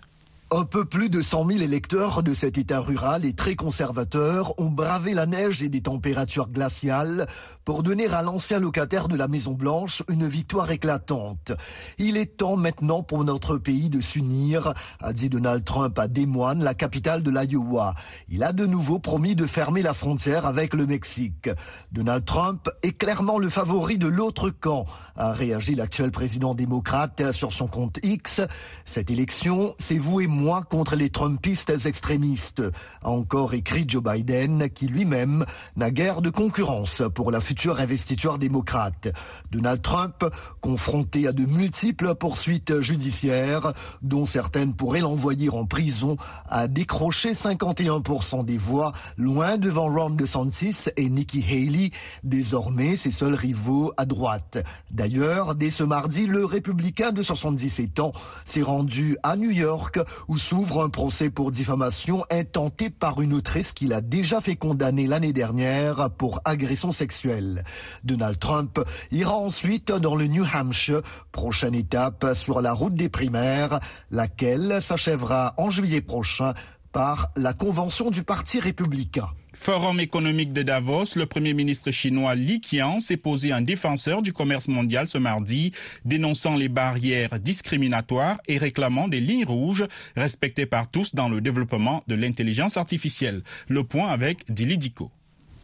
Un 0.50 0.64
peu 0.64 0.86
plus 0.86 1.10
de 1.10 1.20
100 1.20 1.46
000 1.46 1.58
électeurs 1.60 2.22
de 2.22 2.32
cet 2.32 2.56
État 2.56 2.80
rural 2.80 3.26
et 3.26 3.34
très 3.34 3.54
conservateur 3.54 4.58
ont 4.58 4.70
bravé 4.70 5.12
la 5.12 5.26
neige 5.26 5.62
et 5.62 5.68
des 5.68 5.82
températures 5.82 6.48
glaciales 6.48 7.26
pour 7.66 7.82
donner 7.82 8.06
à 8.06 8.22
l'ancien 8.22 8.58
locataire 8.58 9.08
de 9.08 9.16
la 9.16 9.28
Maison 9.28 9.52
Blanche 9.52 10.02
une 10.08 10.26
victoire 10.26 10.70
éclatante. 10.70 11.52
Il 11.98 12.16
est 12.16 12.38
temps 12.38 12.56
maintenant 12.56 13.02
pour 13.02 13.24
notre 13.24 13.58
pays 13.58 13.90
de 13.90 14.00
s'unir, 14.00 14.72
a 15.00 15.12
dit 15.12 15.28
Donald 15.28 15.64
Trump 15.64 15.98
à 15.98 16.08
Des 16.08 16.24
Moines, 16.24 16.64
la 16.64 16.72
capitale 16.72 17.22
de 17.22 17.30
l'Iowa. 17.30 17.94
Il 18.30 18.42
a 18.42 18.54
de 18.54 18.64
nouveau 18.64 18.98
promis 18.98 19.34
de 19.34 19.46
fermer 19.46 19.82
la 19.82 19.92
frontière 19.92 20.46
avec 20.46 20.72
le 20.72 20.86
Mexique. 20.86 21.50
Donald 21.92 22.24
Trump 22.24 22.70
est 22.82 22.96
clairement 22.96 23.38
le 23.38 23.50
favori 23.50 23.98
de 23.98 24.08
l'autre 24.08 24.48
camp, 24.48 24.86
a 25.14 25.32
réagi 25.32 25.74
l'actuel 25.74 26.10
président 26.10 26.54
démocrate 26.54 27.32
sur 27.32 27.52
son 27.52 27.66
compte 27.66 27.98
X. 28.02 28.40
Cette 28.86 29.10
élection, 29.10 29.74
c'est 29.76 29.98
vous 29.98 30.22
et 30.22 30.26
moi 30.26 30.37
contre 30.68 30.94
les 30.94 31.10
Trumpistes 31.10 31.72
extrémistes, 31.84 32.62
a 33.02 33.10
encore 33.10 33.54
écrit 33.54 33.84
Joe 33.86 34.02
Biden, 34.02 34.68
qui 34.70 34.86
lui-même 34.86 35.44
n'a 35.76 35.90
guère 35.90 36.22
de 36.22 36.30
concurrence 36.30 37.02
pour 37.14 37.30
la 37.30 37.40
future 37.40 37.80
investiture 37.80 38.38
démocrate. 38.38 39.08
Donald 39.50 39.82
Trump, 39.82 40.24
confronté 40.60 41.26
à 41.26 41.32
de 41.32 41.44
multiples 41.44 42.14
poursuites 42.14 42.80
judiciaires, 42.80 43.72
dont 44.00 44.26
certaines 44.26 44.74
pourraient 44.74 45.00
l'envoyer 45.00 45.50
en 45.50 45.66
prison, 45.66 46.16
a 46.48 46.68
décroché 46.68 47.32
51% 47.32 48.44
des 48.44 48.58
voix, 48.58 48.92
loin 49.16 49.56
devant 49.56 49.92
Ron 49.92 50.10
DeSantis 50.10 50.86
et 50.96 51.08
Nikki 51.08 51.44
Haley, 51.44 51.90
désormais 52.22 52.96
ses 52.96 53.12
seuls 53.12 53.34
rivaux 53.34 53.92
à 53.96 54.04
droite. 54.04 54.58
D'ailleurs, 54.90 55.56
dès 55.56 55.70
ce 55.70 55.82
mardi, 55.82 56.26
le 56.26 56.44
républicain 56.44 57.10
de 57.10 57.22
77 57.22 58.00
ans 58.00 58.12
s'est 58.44 58.62
rendu 58.62 59.16
à 59.22 59.36
New 59.36 59.50
York 59.50 59.98
où 60.28 60.38
s'ouvre 60.38 60.84
un 60.84 60.90
procès 60.90 61.30
pour 61.30 61.50
diffamation 61.50 62.24
intenté 62.30 62.90
par 62.90 63.20
une 63.20 63.32
autrice 63.32 63.72
qu'il 63.72 63.92
a 63.92 64.00
déjà 64.00 64.40
fait 64.40 64.56
condamner 64.56 65.06
l'année 65.06 65.32
dernière 65.32 66.10
pour 66.10 66.40
agression 66.44 66.92
sexuelle. 66.92 67.64
Donald 68.04 68.38
Trump 68.38 68.78
ira 69.10 69.36
ensuite 69.36 69.90
dans 69.90 70.14
le 70.14 70.26
New 70.26 70.44
Hampshire, 70.44 71.02
prochaine 71.32 71.74
étape 71.74 72.34
sur 72.34 72.60
la 72.60 72.72
route 72.72 72.94
des 72.94 73.08
primaires, 73.08 73.80
laquelle 74.10 74.80
s'achèvera 74.80 75.54
en 75.56 75.70
juillet 75.70 76.02
prochain 76.02 76.54
par 76.92 77.30
la 77.36 77.52
convention 77.52 78.10
du 78.10 78.22
Parti 78.22 78.60
républicain. 78.60 79.28
Forum 79.54 79.98
économique 79.98 80.52
de 80.52 80.62
Davos, 80.62 81.16
le 81.16 81.26
premier 81.26 81.54
ministre 81.54 81.90
chinois 81.90 82.34
Li 82.34 82.60
Qiang 82.60 83.00
s'est 83.00 83.16
posé 83.16 83.52
en 83.52 83.60
défenseur 83.60 84.22
du 84.22 84.32
commerce 84.32 84.68
mondial 84.68 85.08
ce 85.08 85.18
mardi, 85.18 85.72
dénonçant 86.04 86.56
les 86.56 86.68
barrières 86.68 87.40
discriminatoires 87.40 88.38
et 88.46 88.58
réclamant 88.58 89.08
des 89.08 89.20
lignes 89.20 89.46
rouges 89.46 89.86
respectées 90.16 90.66
par 90.66 90.90
tous 90.90 91.14
dans 91.14 91.28
le 91.28 91.40
développement 91.40 92.02
de 92.08 92.14
l'intelligence 92.14 92.76
artificielle. 92.76 93.42
Le 93.68 93.84
point 93.84 94.08
avec 94.08 94.50
Dili 94.52 94.76
Diko. 94.76 95.10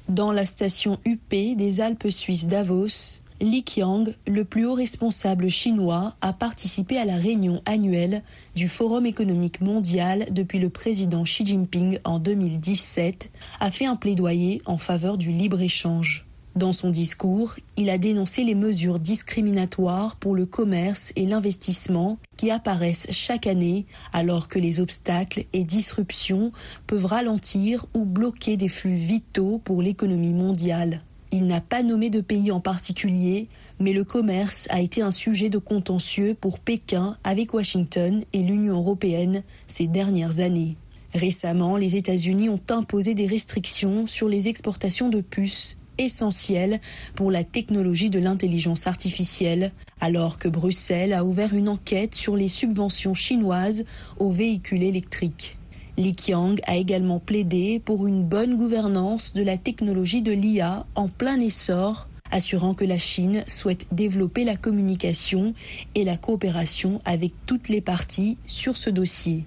Dans 0.08 0.32
la 0.32 0.44
station 0.44 0.98
UP 1.06 1.30
des 1.30 1.80
Alpes 1.80 2.08
suisses 2.10 2.46
Davos, 2.46 3.22
Li 3.44 3.62
Qiang, 3.62 4.04
le 4.26 4.46
plus 4.46 4.64
haut 4.64 4.72
responsable 4.72 5.50
chinois, 5.50 6.16
a 6.22 6.32
participé 6.32 6.96
à 6.96 7.04
la 7.04 7.16
réunion 7.16 7.60
annuelle 7.66 8.22
du 8.56 8.70
Forum 8.70 9.04
économique 9.04 9.60
mondial 9.60 10.24
depuis 10.30 10.58
le 10.58 10.70
président 10.70 11.24
Xi 11.24 11.44
Jinping 11.44 11.98
en 12.04 12.18
2017, 12.18 13.30
a 13.60 13.70
fait 13.70 13.84
un 13.84 13.96
plaidoyer 13.96 14.62
en 14.64 14.78
faveur 14.78 15.18
du 15.18 15.30
libre-échange. 15.30 16.24
Dans 16.56 16.72
son 16.72 16.88
discours, 16.88 17.56
il 17.76 17.90
a 17.90 17.98
dénoncé 17.98 18.44
les 18.44 18.54
mesures 18.54 18.98
discriminatoires 18.98 20.16
pour 20.16 20.34
le 20.34 20.46
commerce 20.46 21.12
et 21.14 21.26
l'investissement 21.26 22.16
qui 22.38 22.50
apparaissent 22.50 23.08
chaque 23.10 23.46
année 23.46 23.84
alors 24.14 24.48
que 24.48 24.58
les 24.58 24.80
obstacles 24.80 25.44
et 25.52 25.64
disruptions 25.64 26.50
peuvent 26.86 27.04
ralentir 27.04 27.84
ou 27.92 28.06
bloquer 28.06 28.56
des 28.56 28.68
flux 28.68 28.96
vitaux 28.96 29.58
pour 29.58 29.82
l'économie 29.82 30.32
mondiale. 30.32 31.02
Il 31.36 31.48
n'a 31.48 31.60
pas 31.60 31.82
nommé 31.82 32.10
de 32.10 32.20
pays 32.20 32.52
en 32.52 32.60
particulier, 32.60 33.48
mais 33.80 33.92
le 33.92 34.04
commerce 34.04 34.68
a 34.70 34.80
été 34.80 35.02
un 35.02 35.10
sujet 35.10 35.48
de 35.48 35.58
contentieux 35.58 36.36
pour 36.40 36.60
Pékin 36.60 37.16
avec 37.24 37.54
Washington 37.54 38.22
et 38.32 38.38
l'Union 38.38 38.76
européenne 38.76 39.42
ces 39.66 39.88
dernières 39.88 40.38
années. 40.38 40.76
Récemment, 41.12 41.76
les 41.76 41.96
États-Unis 41.96 42.48
ont 42.48 42.60
imposé 42.70 43.14
des 43.14 43.26
restrictions 43.26 44.06
sur 44.06 44.28
les 44.28 44.46
exportations 44.46 45.08
de 45.08 45.22
puces 45.22 45.80
essentielles 45.98 46.80
pour 47.16 47.32
la 47.32 47.42
technologie 47.42 48.10
de 48.10 48.20
l'intelligence 48.20 48.86
artificielle, 48.86 49.72
alors 50.00 50.38
que 50.38 50.46
Bruxelles 50.46 51.12
a 51.12 51.24
ouvert 51.24 51.52
une 51.52 51.68
enquête 51.68 52.14
sur 52.14 52.36
les 52.36 52.46
subventions 52.46 53.14
chinoises 53.14 53.84
aux 54.20 54.30
véhicules 54.30 54.84
électriques. 54.84 55.58
Li 55.96 56.14
Qiang 56.14 56.56
a 56.66 56.76
également 56.76 57.20
plaidé 57.20 57.80
pour 57.84 58.06
une 58.06 58.24
bonne 58.24 58.56
gouvernance 58.56 59.32
de 59.34 59.42
la 59.42 59.56
technologie 59.56 60.22
de 60.22 60.32
l'IA 60.32 60.86
en 60.96 61.08
plein 61.08 61.38
essor 61.38 62.08
assurant 62.32 62.74
que 62.74 62.84
la 62.84 62.98
Chine 62.98 63.44
souhaite 63.46 63.86
développer 63.92 64.42
la 64.42 64.56
communication 64.56 65.54
et 65.94 66.04
la 66.04 66.16
coopération 66.16 67.00
avec 67.04 67.32
toutes 67.46 67.68
les 67.68 67.80
parties 67.80 68.38
sur 68.46 68.76
ce 68.76 68.90
dossier. 68.90 69.44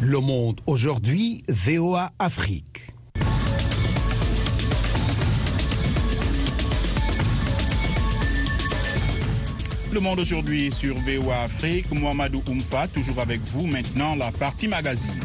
Le 0.00 0.18
Monde 0.18 0.60
aujourd'hui, 0.66 1.44
VOA 1.48 2.12
Afrique. 2.18 2.89
Le 9.92 9.98
monde 9.98 10.20
aujourd'hui 10.20 10.70
sur 10.70 10.94
VOA 10.98 11.42
Afrique, 11.42 11.90
Mohamedou 11.90 12.42
Oumfa, 12.48 12.86
toujours 12.86 13.18
avec 13.18 13.40
vous. 13.46 13.66
Maintenant, 13.66 14.14
la 14.14 14.30
partie 14.30 14.68
magazine. 14.68 15.20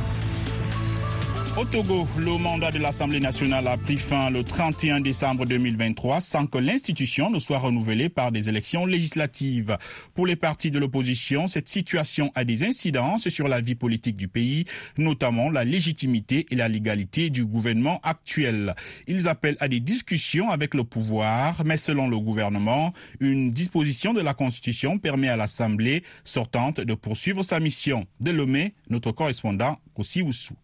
Au 1.57 1.63
Togo, 1.63 2.05
le 2.17 2.37
mandat 2.37 2.69
de 2.69 2.79
l'Assemblée 2.79 3.21
nationale 3.21 3.69
a 3.69 3.77
pris 3.77 3.97
fin 3.97 4.29
le 4.29 4.43
31 4.43 4.99
décembre 4.99 5.45
2023 5.45 6.19
sans 6.19 6.47
que 6.47 6.57
l'institution 6.57 7.29
ne 7.29 7.39
soit 7.39 7.59
renouvelée 7.59 8.09
par 8.09 8.33
des 8.33 8.49
élections 8.49 8.85
législatives. 8.85 9.77
Pour 10.15 10.27
les 10.27 10.35
partis 10.35 10.69
de 10.69 10.79
l'opposition, 10.79 11.47
cette 11.47 11.69
situation 11.69 12.29
a 12.35 12.43
des 12.43 12.65
incidences 12.65 13.29
sur 13.29 13.47
la 13.47 13.61
vie 13.61 13.75
politique 13.75 14.17
du 14.17 14.27
pays, 14.27 14.65
notamment 14.97 15.49
la 15.49 15.63
légitimité 15.63 16.45
et 16.51 16.57
la 16.57 16.67
légalité 16.67 17.29
du 17.29 17.45
gouvernement 17.45 18.01
actuel. 18.03 18.75
Ils 19.07 19.29
appellent 19.29 19.57
à 19.61 19.69
des 19.69 19.79
discussions 19.79 20.49
avec 20.49 20.73
le 20.73 20.83
pouvoir, 20.83 21.63
mais 21.63 21.77
selon 21.77 22.09
le 22.09 22.19
gouvernement, 22.19 22.91
une 23.21 23.49
disposition 23.49 24.11
de 24.11 24.19
la 24.19 24.33
Constitution 24.33 24.97
permet 24.97 25.29
à 25.29 25.37
l'Assemblée 25.37 26.03
sortante 26.25 26.81
de 26.81 26.93
poursuivre 26.95 27.43
sa 27.43 27.61
mission. 27.61 28.07
Delomé, 28.19 28.73
notre 28.89 29.13
correspondant 29.13 29.79
Kossi 29.93 30.21
Oussou. 30.21 30.55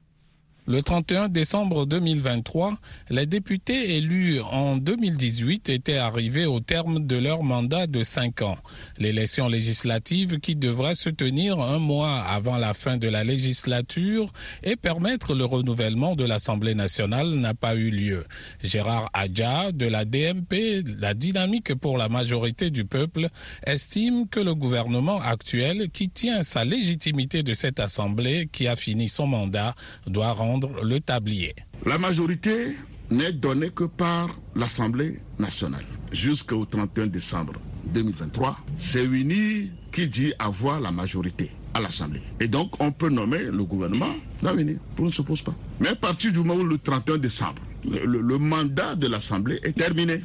Le 0.68 0.84
31 0.84 1.27
décembre 1.27 1.88
2023, 1.88 2.77
les 3.10 3.25
députés 3.25 3.98
élus 3.98 4.39
en 4.41 4.77
2018 4.77 5.70
étaient 5.70 5.98
arrivés 5.98 6.46
au 6.46 6.60
terme 6.60 7.08
de 7.08 7.15
leur 7.15 7.41
mandat 7.41 7.88
de 7.88 8.03
cinq 8.03 8.44
ans. 8.44 8.60
L'élection 9.00 9.48
législative 9.48 10.39
qui 10.39 10.56
devrait 10.56 10.94
se 10.94 11.10
tenir 11.10 11.60
un 11.60 11.80
mois 11.80 12.20
avant 12.20 12.58
la 12.58 12.75
fin 12.75 12.98
de 12.98 13.10
la 13.10 13.24
législature 13.24 14.32
et 14.62 14.75
permettre 14.75 15.34
le 15.34 15.46
renouvellement 15.46 16.15
de 16.15 16.25
l'Assemblée 16.25 16.75
nationale 16.75 17.30
n'a 17.30 17.56
pas 17.56 17.74
eu 17.74 17.89
lieu. 17.89 18.24
Gérard 18.63 19.10
Adja 19.13 19.72
de 19.72 19.88
la 19.88 20.06
DMP, 20.06 20.84
la 21.00 21.15
dynamique 21.15 21.74
pour 21.74 21.98
la 21.98 22.08
majorité 22.08 22.70
du 22.70 22.86
peuple, 22.86 23.30
estime 23.65 24.27
que 24.27 24.39
le 24.39 24.53
gouvernement 24.53 25.20
actuel 25.22 25.89
qui 25.89 26.10
tient 26.10 26.44
sa 26.44 26.63
légitimité 26.65 27.41
de 27.41 27.56
cette 27.56 27.80
Assemblée 27.80 28.48
qui 28.51 28.68
a 28.68 28.75
fini 28.75 29.10
son 29.10 29.25
mandat 29.25 29.74
doit 30.06 30.34
rendre 30.34 30.50
le 30.60 31.00
tablier. 31.00 31.55
La 31.86 31.98
majorité 31.98 32.75
n'est 33.10 33.34
donnée 33.34 33.70
que 33.70 33.84
par 33.86 34.29
l'Assemblée 34.55 35.20
nationale. 35.39 35.86
Jusqu'au 36.12 36.65
31 36.65 37.08
décembre 37.08 37.53
2023, 37.93 38.58
c'est 38.77 39.03
UNI 39.03 39.72
qui 39.91 40.08
dit 40.08 40.34
avoir 40.39 40.79
la 40.79 40.91
majorité 40.91 41.51
à 41.74 41.79
l'Assemblée. 41.79 42.22
Et 42.39 42.48
donc, 42.48 42.72
on 42.81 42.91
peut 42.91 43.10
nommer 43.10 43.43
le 43.43 43.63
gouvernement 43.63 44.13
d'avenir. 44.41 44.77
Pour 44.96 45.05
ne 45.05 45.12
s'oppose 45.12 45.41
pas. 45.41 45.53
Mais 45.79 45.89
à 45.89 45.96
partir 45.96 46.31
du 46.31 46.39
moment 46.39 46.55
où 46.55 46.63
le 46.63 46.77
31 46.77 47.17
décembre, 47.17 47.62
le, 47.86 48.05
le 48.05 48.38
mandat 48.38 48.96
de 48.96 49.08
l'Assemblée 49.08 49.60
est 49.63 49.74
terminé, 49.74 50.24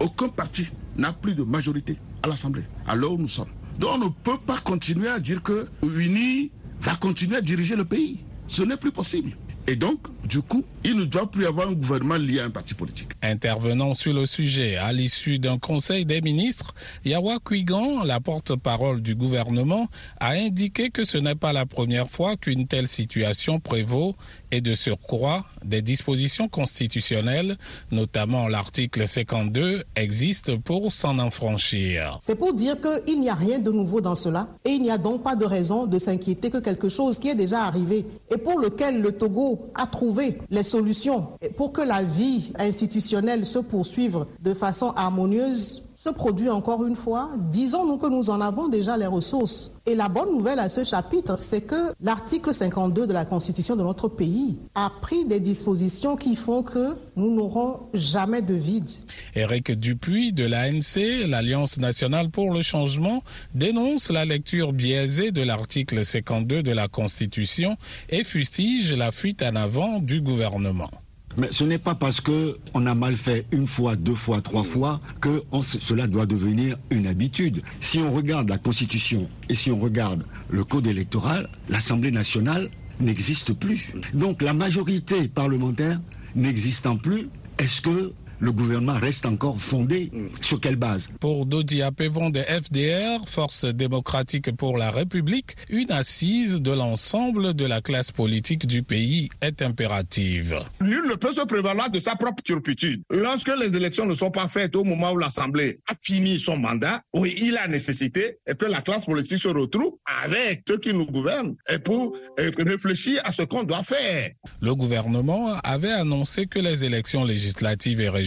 aucun 0.00 0.28
parti 0.28 0.66
n'a 0.96 1.12
plus 1.12 1.34
de 1.34 1.42
majorité 1.42 1.96
à 2.22 2.28
l'Assemblée. 2.28 2.62
Alors 2.86 3.12
où 3.14 3.18
nous 3.18 3.28
sommes. 3.28 3.48
Donc, 3.78 3.90
on 3.94 3.98
ne 3.98 4.08
peut 4.22 4.38
pas 4.44 4.58
continuer 4.58 5.08
à 5.08 5.20
dire 5.20 5.42
que 5.42 5.66
UNI 5.82 6.50
va 6.80 6.96
continuer 6.96 7.36
à 7.36 7.40
diriger 7.40 7.76
le 7.76 7.84
pays. 7.84 8.20
Ce 8.46 8.62
n'est 8.62 8.76
plus 8.76 8.92
possible. 8.92 9.36
Et 9.68 9.74
donc, 9.74 9.98
du 10.24 10.42
coup, 10.42 10.64
il 10.84 10.94
ne 10.94 11.04
doit 11.04 11.28
plus 11.28 11.42
y 11.42 11.46
avoir 11.46 11.68
un 11.68 11.72
gouvernement 11.72 12.14
lié 12.16 12.38
à 12.38 12.44
un 12.44 12.50
parti 12.50 12.74
politique. 12.74 13.08
Intervenant 13.20 13.94
sur 13.94 14.12
le 14.12 14.24
sujet 14.24 14.76
à 14.76 14.92
l'issue 14.92 15.40
d'un 15.40 15.58
conseil 15.58 16.06
des 16.06 16.20
ministres, 16.20 16.72
Yawa 17.04 17.38
Kuigan, 17.44 18.04
la 18.04 18.20
porte-parole 18.20 19.02
du 19.02 19.16
gouvernement, 19.16 19.88
a 20.20 20.30
indiqué 20.30 20.90
que 20.90 21.02
ce 21.02 21.18
n'est 21.18 21.34
pas 21.34 21.52
la 21.52 21.66
première 21.66 22.08
fois 22.08 22.36
qu'une 22.36 22.68
telle 22.68 22.86
situation 22.86 23.58
prévaut 23.58 24.14
et 24.50 24.60
de 24.60 24.74
surcroît, 24.74 25.44
des 25.64 25.82
dispositions 25.82 26.48
constitutionnelles, 26.48 27.56
notamment 27.90 28.48
l'article 28.48 29.06
52, 29.06 29.84
existent 29.96 30.58
pour 30.58 30.92
s'en 30.92 31.18
infranchir. 31.18 32.18
C'est 32.22 32.36
pour 32.36 32.54
dire 32.54 32.76
qu'il 32.80 33.20
n'y 33.20 33.28
a 33.28 33.34
rien 33.34 33.58
de 33.58 33.70
nouveau 33.70 34.00
dans 34.00 34.14
cela 34.14 34.48
et 34.64 34.70
il 34.70 34.82
n'y 34.82 34.90
a 34.90 34.98
donc 34.98 35.22
pas 35.22 35.36
de 35.36 35.44
raison 35.44 35.86
de 35.86 35.98
s'inquiéter 35.98 36.50
que 36.50 36.58
quelque 36.58 36.88
chose 36.88 37.18
qui 37.18 37.28
est 37.28 37.34
déjà 37.34 37.62
arrivé 37.62 38.06
et 38.32 38.38
pour 38.38 38.58
lequel 38.58 39.00
le 39.00 39.12
Togo 39.12 39.70
a 39.74 39.86
trouvé 39.86 40.38
les 40.50 40.62
solutions 40.62 41.28
pour 41.56 41.72
que 41.72 41.82
la 41.82 42.02
vie 42.02 42.52
institutionnelle 42.58 43.46
se 43.46 43.58
poursuive 43.58 44.26
de 44.40 44.54
façon 44.54 44.90
harmonieuse 44.96 45.82
produit 46.10 46.50
encore 46.50 46.84
une 46.86 46.96
fois. 46.96 47.30
Disons-nous 47.50 47.96
que 47.98 48.08
nous 48.08 48.30
en 48.30 48.40
avons 48.40 48.68
déjà 48.68 48.96
les 48.96 49.06
ressources. 49.06 49.72
Et 49.88 49.94
la 49.94 50.08
bonne 50.08 50.32
nouvelle 50.32 50.58
à 50.58 50.68
ce 50.68 50.82
chapitre, 50.82 51.36
c'est 51.40 51.60
que 51.60 51.92
l'article 52.00 52.52
52 52.52 53.06
de 53.06 53.12
la 53.12 53.24
Constitution 53.24 53.76
de 53.76 53.84
notre 53.84 54.08
pays 54.08 54.58
a 54.74 54.90
pris 55.00 55.24
des 55.24 55.38
dispositions 55.38 56.16
qui 56.16 56.34
font 56.34 56.64
que 56.64 56.96
nous 57.14 57.32
n'aurons 57.32 57.80
jamais 57.94 58.42
de 58.42 58.54
vide. 58.54 58.90
Éric 59.36 59.70
Dupuis 59.72 60.32
de 60.32 60.44
l'ANC, 60.44 61.28
l'Alliance 61.28 61.78
nationale 61.78 62.30
pour 62.30 62.52
le 62.52 62.62
changement, 62.62 63.22
dénonce 63.54 64.10
la 64.10 64.24
lecture 64.24 64.72
biaisée 64.72 65.30
de 65.30 65.42
l'article 65.42 66.04
52 66.04 66.64
de 66.64 66.72
la 66.72 66.88
Constitution 66.88 67.76
et 68.08 68.24
fustige 68.24 68.92
la 68.92 69.12
fuite 69.12 69.42
en 69.42 69.54
avant 69.54 70.00
du 70.00 70.20
gouvernement. 70.20 70.90
Mais 71.36 71.48
ce 71.50 71.64
n'est 71.64 71.78
pas 71.78 71.94
parce 71.94 72.20
qu'on 72.20 72.86
a 72.86 72.94
mal 72.94 73.16
fait 73.16 73.46
une 73.52 73.66
fois, 73.66 73.96
deux 73.96 74.14
fois, 74.14 74.40
trois 74.40 74.64
fois 74.64 75.00
que 75.20 75.42
cela 75.62 76.06
doit 76.06 76.26
devenir 76.26 76.76
une 76.90 77.06
habitude. 77.06 77.62
Si 77.80 77.98
on 77.98 78.12
regarde 78.12 78.48
la 78.48 78.58
Constitution 78.58 79.28
et 79.48 79.54
si 79.54 79.70
on 79.70 79.78
regarde 79.78 80.24
le 80.50 80.64
Code 80.64 80.86
électoral, 80.86 81.48
l'Assemblée 81.68 82.10
nationale 82.10 82.70
n'existe 83.00 83.52
plus. 83.52 83.92
Donc 84.14 84.40
la 84.40 84.54
majorité 84.54 85.28
parlementaire 85.28 86.00
n'existant 86.34 86.96
plus, 86.96 87.28
est-ce 87.58 87.80
que 87.80 88.12
le 88.38 88.52
gouvernement 88.52 88.98
reste 88.98 89.26
encore 89.26 89.60
fondé 89.60 90.10
sur 90.40 90.60
quelle 90.60 90.76
base? 90.76 91.08
Pour 91.20 91.46
Dodi 91.46 91.82
Apevon 91.82 92.30
de 92.30 92.40
FDR, 92.40 93.26
Force 93.26 93.64
démocratique 93.64 94.54
pour 94.56 94.76
la 94.76 94.90
République, 94.90 95.56
une 95.70 95.90
assise 95.90 96.60
de 96.60 96.70
l'ensemble 96.70 97.54
de 97.54 97.64
la 97.64 97.80
classe 97.80 98.12
politique 98.12 98.66
du 98.66 98.82
pays 98.82 99.28
est 99.40 99.62
impérative. 99.62 100.60
Nul 100.80 101.08
ne 101.08 101.14
peut 101.14 101.32
se 101.32 101.44
prévaloir 101.46 101.90
de 101.90 101.98
sa 101.98 102.16
propre 102.16 102.42
turpitude. 102.42 103.02
Lorsque 103.10 103.52
les 103.58 103.74
élections 103.74 104.06
ne 104.06 104.14
sont 104.14 104.30
pas 104.30 104.48
faites 104.48 104.76
au 104.76 104.84
moment 104.84 105.12
où 105.12 105.18
l'Assemblée 105.18 105.78
a 105.88 105.94
fini 106.00 106.38
son 106.38 106.58
mandat, 106.58 107.02
oui, 107.14 107.34
il 107.40 107.56
a 107.56 107.68
nécessité 107.68 108.38
et 108.46 108.54
que 108.54 108.66
la 108.66 108.82
classe 108.82 109.06
politique 109.06 109.38
se 109.38 109.48
retrouve 109.48 109.96
avec 110.22 110.62
ceux 110.68 110.78
qui 110.78 110.92
nous 110.92 111.06
gouvernent 111.06 111.54
et 111.72 111.78
pour 111.78 112.16
réfléchir 112.58 113.20
à 113.24 113.32
ce 113.32 113.42
qu'on 113.42 113.64
doit 113.64 113.82
faire. 113.82 114.30
Le 114.60 114.74
gouvernement 114.74 115.54
avait 115.64 115.92
annoncé 115.92 116.46
que 116.46 116.58
les 116.58 116.84
élections 116.84 117.24
législatives 117.24 118.00
et 118.00 118.08
régionales 118.08 118.25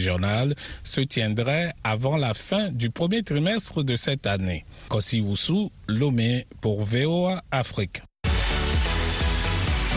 se 0.82 1.00
tiendrait 1.00 1.72
avant 1.84 2.16
la 2.16 2.34
fin 2.34 2.70
du 2.70 2.90
premier 2.90 3.22
trimestre 3.22 3.82
de 3.82 3.96
cette 3.96 4.26
année. 4.26 4.64
Kossi 4.88 5.20
Oussou, 5.20 5.70
Lomé 5.88 6.46
pour 6.60 6.84
VOA 6.84 7.42
Afrique. 7.50 8.02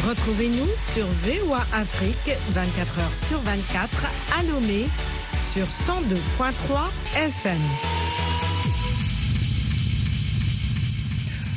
Retrouvez-nous 0.07 0.67
sur 0.93 1.05
VOA 1.05 1.61
Afrique 1.73 2.35
24 2.51 2.99
heures 2.99 3.15
sur 3.29 3.39
24 3.39 4.05
à 4.37 4.43
Lomé 4.43 4.85
sur 5.53 5.65
102.3 5.65 6.89
FM. 7.15 8.02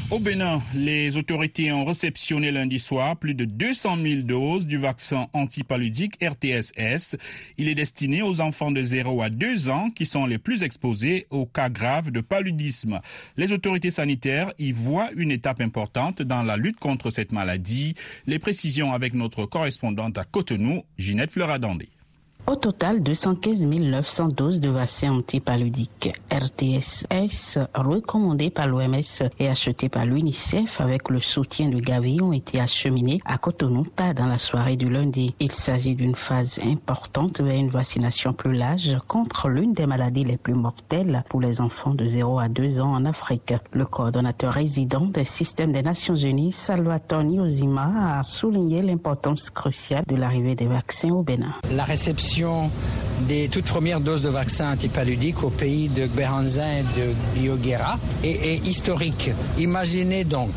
Au 0.09 0.21
Bénin, 0.21 0.63
les 0.73 1.17
autorités 1.17 1.73
ont 1.73 1.85
réceptionné 1.85 2.53
lundi 2.53 2.79
soir 2.79 3.17
plus 3.17 3.35
de 3.35 3.45
200 3.45 3.97
000 4.01 4.23
doses 4.23 4.65
du 4.65 4.79
vaccin 4.79 5.27
antipaludique 5.33 6.23
RTSS. 6.23 7.17
Il 7.59 7.69
est 7.69 7.75
destiné 7.75 8.23
aux 8.23 8.41
enfants 8.41 8.71
de 8.71 8.81
0 8.81 9.21
à 9.21 9.31
2 9.31 9.69
ans 9.69 9.91
qui 9.91 10.07
sont 10.07 10.25
les 10.27 10.39
plus 10.39 10.63
exposés 10.63 11.27
aux 11.31 11.45
cas 11.45 11.71
graves 11.71 12.13
de 12.13 12.21
paludisme. 12.21 13.01
Les 13.37 13.53
autorités 13.53 13.91
sanitaires 13.91 14.53
y 14.61 14.71
voient 14.71 15.11
une 15.17 15.33
étape 15.33 15.61
importante 15.61 16.23
dans 16.23 16.45
la 16.45 16.57
lutte 16.57 16.79
contre 16.79 17.11
cette 17.11 17.33
maladie. 17.33 17.95
Les 18.29 18.39
précisions 18.39 18.93
avec 18.93 19.13
notre 19.13 19.45
correspondante 19.45 20.19
à 20.19 20.25
Cotonou, 20.25 20.85
Ginette 20.99 21.33
Fleuradandé. 21.33 21.89
Au 22.49 22.55
total, 22.55 23.03
215 23.03 23.67
900 23.67 24.29
doses 24.29 24.61
de 24.61 24.69
vaccins 24.69 25.11
antipaludiques 25.11 26.13
RTSS 26.31 27.59
recommandées 27.75 28.51
par 28.51 28.69
l'OMS 28.69 29.03
et 29.41 29.49
achetées 29.49 29.89
par 29.89 30.07
l'UNICEF 30.07 30.81
avec 30.81 31.09
le 31.11 31.19
soutien 31.19 31.69
de 31.71 31.81
Gavi 31.81 32.21
ont 32.23 32.33
été 32.33 32.61
acheminées 32.61 33.21
à 33.25 33.37
Cotonou 33.37 33.85
dans 34.15 34.27
la 34.27 34.39
soirée 34.39 34.77
du 34.77 34.89
lundi. 34.89 35.35
Il 35.41 35.51
s'agit 35.51 35.97
d'une 35.97 36.15
phase 36.15 36.61
importante 36.63 37.41
vers 37.41 37.57
une 37.57 37.71
vaccination 37.71 38.33
plus 38.33 38.53
large 38.53 38.97
contre 39.09 39.49
l'une 39.49 39.73
des 39.73 39.87
maladies 39.87 40.25
les 40.25 40.37
plus 40.37 40.55
mortelles 40.55 41.25
pour 41.29 41.41
les 41.41 41.61
enfants 41.61 41.95
de 41.95 42.07
0 42.07 42.39
à 42.39 42.49
2 42.49 42.81
ans 42.81 42.95
en 42.95 43.07
Afrique. 43.07 43.55
Le 43.73 43.87
coordonnateur 43.87 44.53
résident 44.53 45.07
des 45.07 45.25
systèmes 45.25 45.73
des 45.73 45.83
Nations 45.83 46.15
Unies, 46.15 46.53
Salvatore 46.53 47.25
Niozima, 47.25 48.19
a 48.21 48.23
souligné 48.23 48.83
l'importance 48.83 49.51
cruciale 49.51 50.05
de 50.07 50.15
l'arrivée 50.15 50.55
des 50.55 50.67
vaccins 50.67 51.11
au 51.11 51.25
Bénin. 51.25 51.53
La 51.73 51.83
réception 51.83 52.36
des 53.29 53.49
toutes 53.49 53.65
premières 53.65 54.01
doses 54.01 54.23
de 54.23 54.29
vaccins 54.29 54.73
antipaludiques 54.73 55.43
au 55.43 55.51
pays 55.51 55.89
de 55.89 56.07
Gberanzin 56.07 56.79
et 56.79 56.83
de 56.83 57.15
Bioguera 57.35 57.99
est, 58.23 58.67
historique. 58.67 59.31
Imaginez 59.59 60.25
donc 60.25 60.51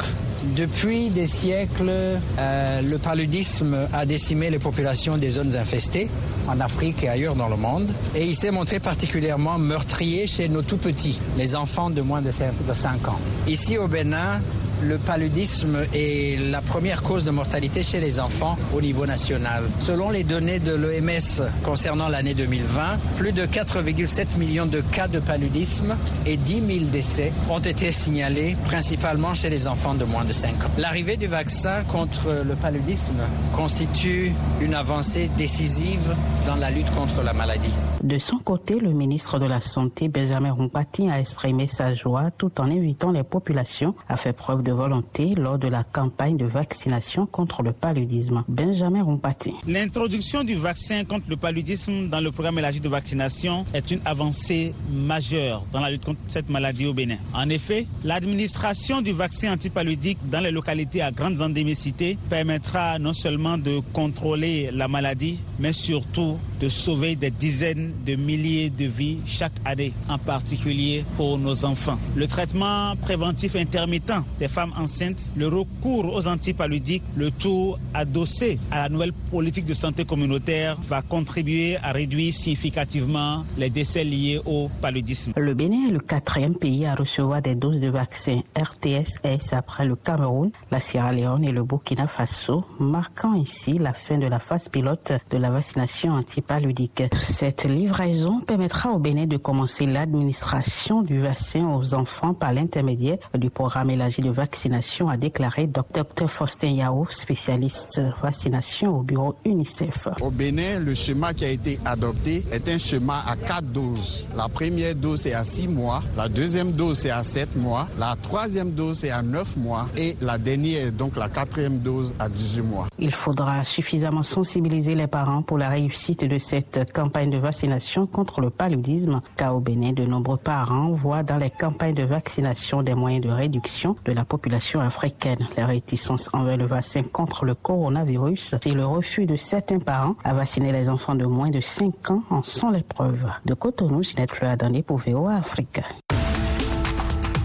depuis 0.56 1.10
des 1.10 1.28
siècles, 1.28 1.92
euh, 1.92 2.82
le 2.82 2.98
paludisme 2.98 3.88
a 3.94 4.06
décimé 4.06 4.50
les 4.50 4.60
populations 4.60 5.18
des 5.18 5.32
zones 5.32 5.56
infestées 5.56 6.10
en 6.48 6.60
Afrique 6.62 7.04
et 7.04 7.10
ailleurs 7.10 7.36
dans 7.36 7.50
le 7.50 7.58
monde. 7.58 7.92
Et 8.16 8.26
il 8.26 8.36
s'est 8.36 8.52
montré 8.52 8.80
particulièrement 8.80 9.58
meurtrier 9.58 10.28
chez 10.28 10.48
nos 10.48 10.62
tout 10.62 10.78
petits, 10.78 11.20
les 11.38 11.56
enfants 11.56 11.90
de 11.90 12.02
moins 12.02 12.22
de 12.22 12.32
5 12.32 13.08
ans. 13.10 13.20
Ici 13.48 13.78
au 13.78 13.88
Bénin, 13.88 14.42
le 14.82 14.98
paludisme 14.98 15.80
est 15.94 16.40
la 16.52 16.62
première 16.62 17.04
cause 17.04 17.24
de 17.26 17.32
mortalité 17.32 17.84
chez 17.84 18.00
les 18.00 18.20
enfants 18.20 18.58
au 18.74 18.82
niveau 18.82 19.06
national. 19.06 19.64
Selon 19.80 20.10
les 20.10 20.24
données 20.24 20.60
de 20.60 20.74
l'OMS 20.74 21.48
concernant 21.64 22.08
l'année 22.08 22.34
2020, 22.34 22.98
plus 23.16 23.32
de 23.32 23.46
4,7 23.46 24.38
millions 24.38 24.66
de 24.66 24.82
cas 24.82 25.08
de 25.08 25.20
paludisme 25.20 25.96
et 26.26 26.38
10 26.38 26.54
000 26.80 26.86
décès 26.92 27.32
ont 27.50 27.60
été 27.60 27.92
signalés 27.92 28.56
principalement 28.66 29.34
chez 29.34 29.50
les 29.50 29.68
enfants 29.68 29.96
de 29.96 30.06
moins 30.06 30.26
de 30.26 30.34
5 30.34 30.50
ans. 30.50 30.70
L'arrivée 30.78 31.18
du 31.18 31.28
vaccin 31.28 31.84
contre 31.84 32.44
le 32.46 32.56
paludisme 32.56 33.22
constitue 33.56 34.34
une 34.62 34.74
avancée 34.74 35.30
décisive 35.38 36.14
dans 36.46 36.56
la 36.56 36.72
lutte 36.72 36.90
contre 36.92 37.22
la 37.24 37.34
maladie. 37.34 37.74
De 38.04 38.18
son 38.18 38.38
côté, 38.38 38.80
le 38.80 38.92
ministre 38.92 39.40
de 39.40 39.46
la 39.46 39.60
Santé, 39.62 40.08
Benjamin 40.08 40.54
Rompati, 40.54 41.10
a 41.10 41.20
exprimé 41.20 41.68
sa 41.68 41.94
joie 41.94 42.32
tout 42.32 42.62
en 42.62 42.72
invitant 42.72 43.12
les 43.12 43.24
populations 43.24 43.94
à 44.08 44.16
faire 44.16 44.34
preuve 44.34 44.64
de 44.64 44.69
volonté 44.72 45.36
lors 45.36 45.58
de 45.58 45.68
la 45.68 45.84
campagne 45.84 46.38
de 46.38 46.46
vaccination 46.46 47.26
contre 47.26 47.64
le 47.64 47.74
paludisme. 47.74 48.44
Benjamin 48.48 49.04
Rompati. 49.04 49.54
L'introduction 49.68 50.44
du 50.44 50.56
vaccin 50.56 51.04
contre 51.06 51.26
le 51.30 51.38
paludisme 51.38 52.08
dans 52.10 52.22
le 52.22 52.32
programme 52.32 52.60
élargi 52.60 52.80
de 52.80 52.90
vaccination 52.90 53.66
est 53.74 53.92
une 53.92 54.02
avancée 54.06 54.74
majeure 54.92 55.64
dans 55.72 55.80
la 55.80 55.92
lutte 55.92 56.06
contre 56.06 56.20
cette 56.28 56.50
maladie 56.50 56.86
au 56.86 56.94
Bénin. 56.94 57.18
En 57.34 57.50
effet, 57.50 57.88
l'administration 58.04 59.02
du 59.02 59.12
vaccin 59.12 59.54
antipaludique 59.54 60.18
dans 60.30 60.40
les 60.40 60.52
localités 60.52 61.02
à 61.02 61.12
grandes 61.12 61.42
endémicités 61.42 62.18
permettra 62.30 63.00
non 63.00 63.14
seulement 63.14 63.58
de 63.58 63.80
contrôler 63.94 64.70
la 64.74 64.88
maladie, 64.88 65.40
mais 65.60 65.74
surtout 65.74 66.38
de 66.60 66.68
sauver 66.70 67.16
des 67.16 67.32
dizaines 67.32 67.94
de 68.06 68.16
milliers 68.16 68.70
de 68.70 68.86
vies 68.86 69.20
chaque 69.26 69.54
année, 69.66 69.94
en 70.10 70.18
particulier 70.18 71.06
pour 71.16 71.38
nos 71.38 71.66
enfants. 71.66 71.98
Le 72.16 72.28
traitement 72.28 72.96
préventif 72.98 73.56
intermittent 73.56 74.12
des 74.40 74.48
femmes 74.60 74.74
enceintes, 74.78 75.32
le 75.38 75.48
recours 75.48 76.14
aux 76.14 76.28
antipaludiques, 76.28 77.06
le 77.16 77.32
tout 77.32 77.78
adossé 77.94 78.60
à 78.72 78.80
la 78.80 78.90
nouvelle 78.90 79.14
politique 79.14 79.64
de 79.64 79.74
santé 79.74 80.04
communautaire 80.04 80.76
va 80.86 81.02
contribuer 81.02 81.78
à 81.78 81.94
réduire 81.94 82.34
significativement 82.34 83.46
les 83.58 83.70
décès 83.70 84.04
liés 84.04 84.42
au 84.46 84.70
paludisme. 84.82 85.32
Le 85.38 85.54
Bénin 85.54 85.88
est 85.88 85.94
le 85.94 86.02
quatrième 86.02 86.56
pays 86.56 86.86
à 86.86 86.94
recevoir 86.94 87.42
des 87.42 87.56
doses 87.56 87.80
de 87.80 87.88
vaccins 87.88 88.42
RTSS 88.54 89.54
après 89.54 89.86
le 89.86 89.96
Cameroun, 89.96 90.52
la 90.72 90.82
Sierra 90.82 91.14
Leone 91.14 91.46
et 91.46 91.54
le 91.54 91.64
Burkina 91.64 92.10
Faso, 92.10 92.66
marquant 92.82 93.40
ainsi 93.40 93.80
la 93.80 93.94
fin 93.94 94.18
de 94.18 94.28
la 94.28 94.40
phase 94.40 94.68
pilote 94.68 95.14
de 95.32 95.38
la 95.38 95.52
vaccination 95.52 96.12
antipaludique. 96.12 97.04
Cette 97.24 97.64
livraison 97.64 98.42
permettra 98.42 98.92
au 98.92 99.00
Bénin 99.00 99.26
de 99.26 99.38
commencer 99.38 99.86
l'administration 99.86 101.02
du 101.02 101.22
vaccin 101.22 101.66
aux 101.66 101.94
enfants 101.94 102.34
par 102.34 102.52
l'intermédiaire 102.52 103.20
du 103.38 103.50
programme 103.50 103.92
élargi 103.92 104.22
de 104.22 104.32
vaccination, 104.50 105.10
a 105.10 105.18
déclaré 105.18 105.68
Dr 105.68 106.28
Faustin 106.28 106.70
Yao, 106.70 107.06
spécialiste 107.10 108.02
vaccination 108.22 108.98
au 108.98 109.04
bureau 109.04 109.36
UNICEF. 109.46 110.08
Au 110.22 110.32
Bénin, 110.32 110.80
le 110.80 110.96
schéma 110.96 111.34
qui 111.34 111.46
a 111.46 111.50
été 111.50 111.80
adopté 111.86 112.44
est 112.52 112.68
un 112.68 112.80
schéma 112.80 113.24
à 113.28 113.36
quatre 113.36 113.68
doses. 113.68 114.28
La 114.36 114.50
première 114.50 114.96
dose 114.96 115.28
est 115.28 115.34
à 115.36 115.44
six 115.44 115.68
mois, 115.68 116.02
la 116.18 116.28
deuxième 116.28 116.72
dose 116.72 117.06
est 117.06 117.12
à 117.12 117.24
sept 117.24 117.56
mois, 117.56 117.88
la 118.00 118.16
troisième 118.16 118.72
dose 118.72 119.04
est 119.04 119.12
à 119.12 119.22
neuf 119.22 119.56
mois 119.56 119.88
et 119.96 120.18
la 120.22 120.40
dernière, 120.40 120.92
donc 120.92 121.16
la 121.16 121.30
quatrième 121.30 121.80
dose, 121.80 122.14
à 122.18 122.28
18 122.28 122.62
mois. 122.62 122.88
Il 122.98 123.14
faudra 123.14 123.64
suffisamment 123.64 124.24
sensibiliser 124.24 124.96
les 124.96 125.08
parents 125.08 125.44
pour 125.44 125.60
la 125.60 125.70
réussite 125.70 126.26
de 126.26 126.38
cette 126.40 126.92
campagne 126.92 127.30
de 127.30 127.38
vaccination 127.38 127.60
vaccination 127.60 128.08
contre 128.08 128.40
le 128.40 128.50
paludisme, 128.50 129.20
car 129.36 129.54
au 129.56 129.60
Bénin, 129.60 129.92
de 129.92 130.06
nombreux 130.06 130.38
parents 130.38 130.94
voient 130.94 131.24
dans 131.24 131.38
les 131.38 131.50
campagnes 131.50 131.94
de 131.94 132.04
vaccination 132.04 132.84
des 132.84 132.96
moyens 132.96 133.26
de 133.26 133.30
réduction 133.30 133.98
de 134.06 134.14
la 134.14 134.24
population 134.24 134.39
africaine. 134.80 135.48
La 135.58 135.66
réticence 135.66 136.30
envers 136.34 136.58
le 136.58 136.66
vaccin 136.66 137.04
contre 137.04 137.46
le 137.46 137.56
coronavirus 137.56 138.56
et 138.66 138.72
le 138.72 138.86
refus 138.86 139.26
de 139.26 139.36
certains 139.36 139.80
parents 139.80 140.16
à 140.24 140.34
vacciner 140.34 140.72
les 140.72 140.90
enfants 140.90 141.16
de 141.16 141.26
moins 141.26 141.50
de 141.50 141.62
5 141.62 142.12
ans 142.12 142.24
en 142.30 142.44
sont 142.44 142.70
les 142.72 142.84
preuves. 142.84 143.26
De 143.46 143.54
Cotonou, 143.54 144.04
Ginette 144.04 144.32
Fleur 144.32 144.58
donné 144.58 144.84
pour 144.84 144.98
VOA 144.98 145.36
Afrique. 145.36 145.82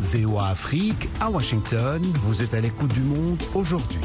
VOA 0.01 0.49
Afrique, 0.49 1.09
à 1.21 1.31
Washington, 1.31 2.03
vous 2.25 2.43
êtes 2.43 2.55
à 2.55 2.61
l'écoute 2.61 2.93
du 2.93 3.01
monde 3.01 3.43
aujourd'hui. 3.55 4.01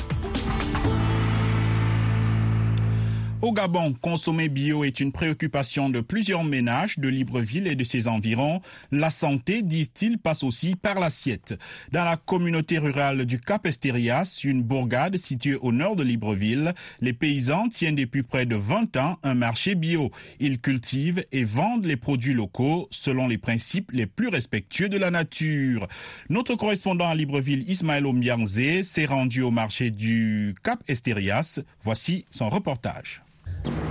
Au 3.42 3.54
Gabon, 3.54 3.94
consommer 3.94 4.50
bio 4.50 4.84
est 4.84 5.00
une 5.00 5.14
préoccupation 5.14 5.90
de 5.90 6.02
plusieurs 6.02 6.44
ménages 6.44 7.00
de 7.00 7.08
Libreville 7.08 7.68
et 7.68 7.76
de 7.76 7.86
ses 7.86 8.10
environs. 8.10 8.60
La 8.92 9.10
santé, 9.10 9.62
disent-ils, 9.62 10.18
passe 10.18 10.44
aussi 10.44 10.76
par 10.76 11.00
l'assiette. 11.00 11.58
Dans 11.94 12.04
la 12.04 12.18
communauté 12.18 12.80
rurale 12.80 13.26
du 13.26 13.40
Cap 13.40 13.66
Estérias, 13.66 14.42
une 14.44 14.62
bourgade 14.62 15.16
située 15.16 15.56
au 15.56 15.72
nord 15.72 15.96
de 15.96 16.04
Libreville, 16.04 16.74
les 17.00 17.14
paysans 17.14 17.70
tiennent 17.70 17.96
depuis 17.96 18.24
près 18.24 18.46
de 18.46 18.58
20 18.58 18.98
ans 18.98 19.18
un 19.24 19.36
marché 19.36 19.74
bio. 19.74 20.12
Ils 20.42 20.60
cultivent 20.60 21.24
et 21.32 21.46
vendent 21.46 21.86
les 21.86 21.96
produits 21.96 22.34
locaux 22.34 22.90
selon 22.92 23.30
les 23.30 23.38
principes 23.38 23.92
les 23.94 24.06
plus 24.06 24.28
respectueux 24.28 24.90
de 24.90 24.98
la 24.98 25.12
nature. 25.12 25.88
Notre 26.28 26.56
correspondant 26.56 27.08
à 27.08 27.16
Libreville, 27.16 27.64
Ismaël 27.70 28.06
Ombianzé, 28.06 28.84
s'est 28.84 29.06
rendu 29.06 29.42
au 29.44 29.52
marché 29.52 29.92
du 29.92 30.56
Cap 30.62 30.84
Estérias. 30.90 31.62
Voici 31.82 32.26
son 32.30 32.50
reportage. 32.50 33.22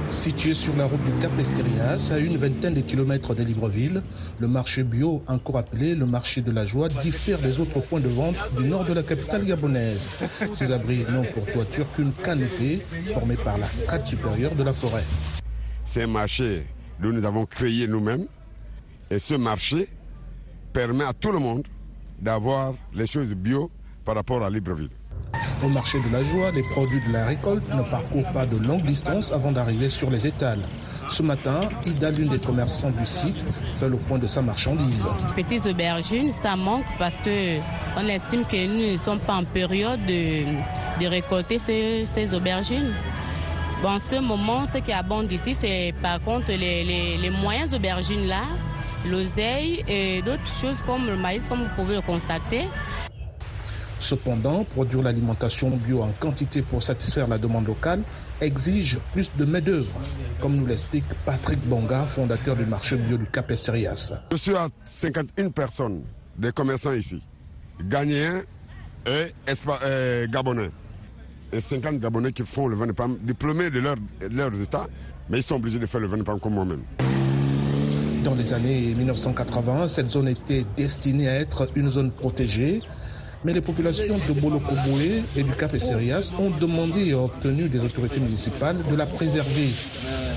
Situé 0.09 0.55
sur 0.55 0.75
la 0.77 0.87
route 0.87 1.03
du 1.05 1.13
Cap 1.21 1.39
Estérias, 1.39 2.11
à 2.13 2.19
une 2.19 2.37
vingtaine 2.39 2.75
de 2.75 2.81
kilomètres 2.81 3.35
de 3.35 3.43
Libreville, 3.43 4.03
le 4.39 4.49
marché 4.49 4.83
bio, 4.83 5.23
encore 5.27 5.59
appelé 5.59 5.95
le 5.95 6.07
marché 6.07 6.41
de 6.41 6.51
la 6.51 6.65
joie, 6.65 6.89
diffère 6.89 7.39
des 7.39 7.61
autres 7.61 7.81
points 7.81 8.01
de 8.01 8.09
vente 8.09 8.37
du 8.57 8.65
nord 8.65 8.87
de 8.87 8.95
la 8.95 9.03
capitale 9.03 9.45
gabonaise. 9.45 10.09
Ces 10.53 10.73
abris 10.73 11.05
n'ont 11.11 11.25
pour 11.25 11.45
toiture 11.53 11.87
qu'une 11.95 12.13
canopée 12.13 12.81
formée 13.13 13.37
par 13.37 13.59
la 13.59 13.67
strate 13.67 14.07
supérieure 14.07 14.55
de 14.55 14.63
la 14.63 14.73
forêt. 14.73 15.05
C'est 15.85 16.05
un 16.05 16.09
marché 16.09 16.67
que 17.01 17.07
nous 17.07 17.25
avons 17.25 17.45
créé 17.45 17.87
nous-mêmes 17.87 18.27
et 19.11 19.19
ce 19.19 19.35
marché 19.35 19.89
permet 20.73 21.05
à 21.05 21.13
tout 21.13 21.33
le 21.33 21.39
monde 21.39 21.67
d'avoir 22.21 22.75
les 22.95 23.07
choses 23.07 23.35
bio 23.35 23.71
par 24.05 24.15
rapport 24.15 24.43
à 24.43 24.51
Libreville. 24.51 24.98
Au 25.65 25.69
marché 25.69 25.99
de 26.01 26.13
la 26.13 26.23
joie, 26.23 26.53
les 26.53 26.63
produits 26.63 27.01
de 27.05 27.13
la 27.13 27.27
récolte 27.27 27.65
ne 27.75 27.83
parcourent 27.83 28.31
pas 28.33 28.47
de 28.47 28.57
longues 28.57 28.85
distances 28.85 29.33
avant 29.33 29.51
d'arriver 29.51 29.91
sur 29.91 30.09
les 30.09 30.25
étals. 30.25 30.61
Ce 31.09 31.21
matin, 31.21 31.61
Ida, 31.85 32.13
l'une 32.13 32.29
des 32.29 32.39
commerçants 32.39 32.91
du 32.91 33.05
site, 33.05 33.45
fait 33.75 33.89
le 33.89 33.97
point 33.97 34.19
de 34.19 34.29
sa 34.29 34.41
marchandise. 34.41 35.09
Petites 35.35 35.67
aubergines, 35.67 36.31
ça 36.31 36.55
manque 36.55 36.87
parce 36.99 37.21
que 37.21 37.59
on 37.97 38.07
estime 38.07 38.45
que 38.45 38.67
nous 38.69 38.93
ne 38.93 38.97
sommes 38.97 39.19
pas 39.19 39.35
en 39.35 39.45
période 39.45 39.99
de, 40.07 41.07
récolter 41.09 41.59
ces, 41.59 42.07
ces, 42.07 42.35
aubergines. 42.35 42.95
Bon, 43.83 43.91
en 43.91 43.99
ce 43.99 44.21
moment, 44.21 44.65
ce 44.65 44.79
qui 44.79 44.93
abonde 44.93 45.31
ici, 45.33 45.57
c'est 45.57 45.93
par 46.01 46.21
contre 46.21 46.49
les, 46.49 46.85
les, 46.85 47.17
les 47.17 47.31
moyennes 47.31 47.75
aubergines 47.75 48.27
là, 48.29 48.43
l'oseille 49.07 49.85
et 49.89 50.23
d'autres 50.23 50.53
choses 50.61 50.77
comme 50.87 51.07
le 51.07 51.17
maïs, 51.17 51.45
comme 51.49 51.61
vous 51.61 51.75
pouvez 51.77 51.97
le 51.97 52.03
constater. 52.03 52.69
Cependant, 54.01 54.65
produire 54.65 55.03
l'alimentation 55.03 55.71
bio 55.71 56.03
en 56.03 56.13
quantité 56.21 56.63
pour 56.63 56.83
satisfaire 56.83 57.29
la 57.29 57.39
demande 57.39 57.67
locale 57.67 58.03
exige 58.41 58.99
plus 59.13 59.31
de 59.37 59.45
main-d'œuvre, 59.45 60.01
comme 60.41 60.57
nous 60.57 60.67
l'explique 60.67 61.05
Patrick 61.25 61.59
Bonga, 61.67 62.07
fondateur 62.07 62.55
du 62.57 62.65
marché 62.65 62.97
bio 62.97 63.17
du 63.17 63.27
Cap 63.27 63.51
Estérias. 63.51 64.13
Je 64.31 64.37
suis 64.37 64.55
à 64.55 64.69
51 64.87 65.51
personnes, 65.51 66.05
des 66.39 66.53
commerçants 66.53 66.93
ici, 66.93 67.23
Ghanéens 67.83 68.43
et 69.07 69.33
Gabonais. 70.31 70.71
Et 71.51 71.61
50 71.61 71.99
Gabonais 71.99 72.33
qui 72.33 72.45
font 72.45 72.69
le 72.69 72.77
vin 72.77 72.87
de 72.87 72.93
pomme, 72.93 73.19
diplômés 73.23 73.71
de 73.71 73.81
leur, 73.81 73.97
leurs 74.31 74.61
États 74.61 74.87
Mais 75.31 75.39
ils 75.39 75.43
sont 75.43 75.57
obligés 75.57 75.79
de 75.79 75.87
faire 75.87 76.01
le 76.01 76.07
20 76.07 76.39
comme 76.41 76.55
moi-même. 76.55 76.83
Dans 78.25 78.35
les 78.35 78.53
années 78.53 78.95
1980, 78.95 79.89
cette 79.89 80.09
zone 80.11 80.29
était 80.29 80.65
destinée 80.77 81.29
à 81.29 81.35
être 81.35 81.69
une 81.75 81.91
zone 81.91 82.11
protégée. 82.11 82.81
Mais 83.45 83.53
les 83.53 83.61
populations 83.61 84.19
de 84.29 84.33
Bolokoboué 84.33 85.23
et 85.37 85.43
du 85.45 85.53
Cap 85.53 85.73
Esserias 85.75 86.33
ont 86.39 86.51
demandé 86.51 87.09
et 87.09 87.15
obtenu 87.15 87.69
des 87.69 87.85
autorités 87.85 88.19
municipales 88.19 88.77
de 88.91 88.97
la 88.97 89.07
préserver. 89.07 89.69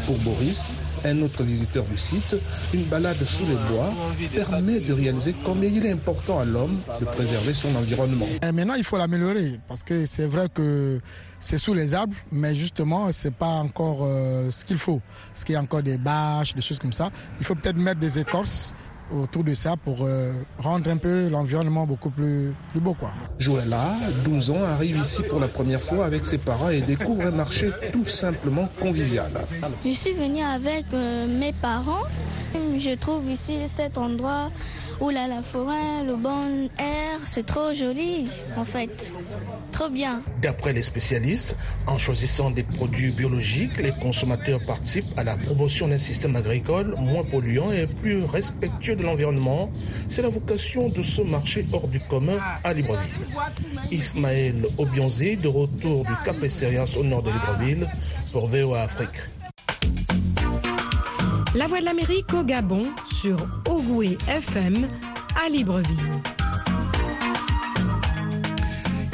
Pour 0.06 0.18
Boris, 0.20 0.70
un 1.04 1.22
autre 1.24 1.44
visiteur 1.44 1.84
du 1.86 1.98
site, 1.98 2.36
une 2.74 2.84
balade 2.84 3.18
sous 3.26 3.46
les 3.46 3.56
bois 3.74 3.92
permet 4.34 4.80
de 4.80 4.94
réaliser 4.94 5.34
combien 5.44 5.70
il 5.70 5.86
est 5.86 5.92
important 5.92 6.40
à 6.40 6.46
l'homme 6.46 6.78
de 7.00 7.06
préserver 7.06 7.54
son 7.54 7.76
environnement. 7.76 8.28
Et 8.42 8.52
maintenant, 8.52 8.76
il 8.76 8.84
faut 8.84 8.98
l'améliorer 8.98 9.60
parce 9.68 9.84
que 9.84 10.06
c'est 10.06 10.28
vrai 10.28 10.48
que 10.54 11.00
c'est 11.40 11.58
sous 11.58 11.74
les 11.74 11.96
arbres, 11.96 12.16
mais 12.32 12.54
justement, 12.54 13.12
c'est 13.12 13.34
pas 13.34 13.48
encore 13.48 14.02
euh, 14.04 14.52
ce 14.52 14.64
qu'il 14.64 14.78
faut. 14.78 15.02
Parce 15.34 15.44
qu'il 15.44 15.54
y 15.54 15.56
a 15.56 15.62
encore 15.62 15.82
des 15.82 15.98
bâches, 15.98 16.54
des 16.54 16.62
choses 16.62 16.78
comme 16.78 16.94
ça. 16.94 17.10
Il 17.40 17.46
faut 17.46 17.56
peut-être 17.56 17.78
mettre 17.78 18.00
des 18.00 18.20
écorces 18.20 18.74
autour 19.12 19.43
de 19.43 19.54
ça 19.54 19.76
pour 19.78 20.00
euh, 20.02 20.32
rendre 20.58 20.89
un 20.89 20.97
peu 20.97 21.30
l'environnement 21.30 21.86
beaucoup 21.86 22.10
plus, 22.10 22.54
plus 22.71 22.80
beau. 22.80 22.93
Quoi. 22.93 23.12
Joëlla, 23.39 23.95
12 24.24 24.52
ans, 24.52 24.63
arrive 24.63 24.97
ici 24.97 25.24
pour 25.24 25.39
la 25.39 25.47
première 25.47 25.82
fois 25.82 26.06
avec 26.06 26.26
ses 26.26 26.38
parents 26.38 26.69
et 26.69 26.82
découvre 26.82 27.26
un 27.28 27.32
marché 27.32 27.71
tout 27.91 28.06
simplement 28.06 28.69
convivial. 28.80 29.32
Je 29.86 29.91
suis 29.91 30.13
venue 30.13 30.43
avec 30.43 30.86
euh, 30.93 31.28
mes 31.28 31.54
parents. 31.54 32.04
Je 32.78 32.95
trouve 32.95 33.30
ici 33.30 33.58
cet 33.74 33.97
endroit 33.97 34.52
où 35.02 35.10
là, 35.10 35.28
la 35.28 35.42
forêt, 35.42 36.04
le 36.06 36.16
bon 36.16 36.70
air, 36.78 37.20
c'est 37.26 37.46
trop 37.46 37.74
joli 37.74 38.28
en 38.56 38.64
fait. 38.64 39.12
Trop 39.72 39.90
bien. 39.90 40.22
D'après 40.42 40.74
les 40.74 40.84
spécialistes, 40.84 41.56
en 41.88 41.98
choisissant 41.98 42.52
des 42.52 42.62
produits 42.62 43.12
biologiques, 43.12 43.78
les 43.82 43.94
consommateurs 43.94 44.60
participent 44.66 45.18
à 45.18 45.24
la 45.24 45.38
promotion 45.38 45.88
d'un 45.88 45.98
système 45.98 46.36
agricole 46.36 46.96
moins 47.00 47.24
polluant 47.24 47.72
et 47.72 47.88
plus 47.88 48.24
respectueux 48.24 48.96
de 48.96 49.04
l'environnement. 49.04 49.72
C'est 50.08 50.22
la 50.22 50.30
vocation 50.30 50.90
de 50.90 51.02
ce 51.02 51.24
marché 51.24 51.66
hors 51.74 51.88
du 51.88 52.00
commun 52.00 52.40
à 52.64 52.74
Libreville. 52.74 53.28
Ismaël 53.90 54.68
Obionzi, 54.78 55.36
de 55.36 55.48
retour 55.48 56.06
du 56.06 56.14
Cap 56.24 56.44
Esserias 56.44 56.96
au 57.00 57.04
nord 57.04 57.24
de 57.24 57.32
Libreville, 57.32 57.90
pour 58.32 58.46
VOA 58.46 58.84
Afrique. 58.84 59.18
La 61.54 61.68
Voix 61.68 61.82
de 61.82 61.86
l'Amérique 61.86 62.34
au 62.34 62.44
Gabon 62.44 62.84
sur 63.12 63.38
Ogoué 63.70 64.18
FM 64.30 64.88
à 65.44 65.50
Libreville. 65.50 66.31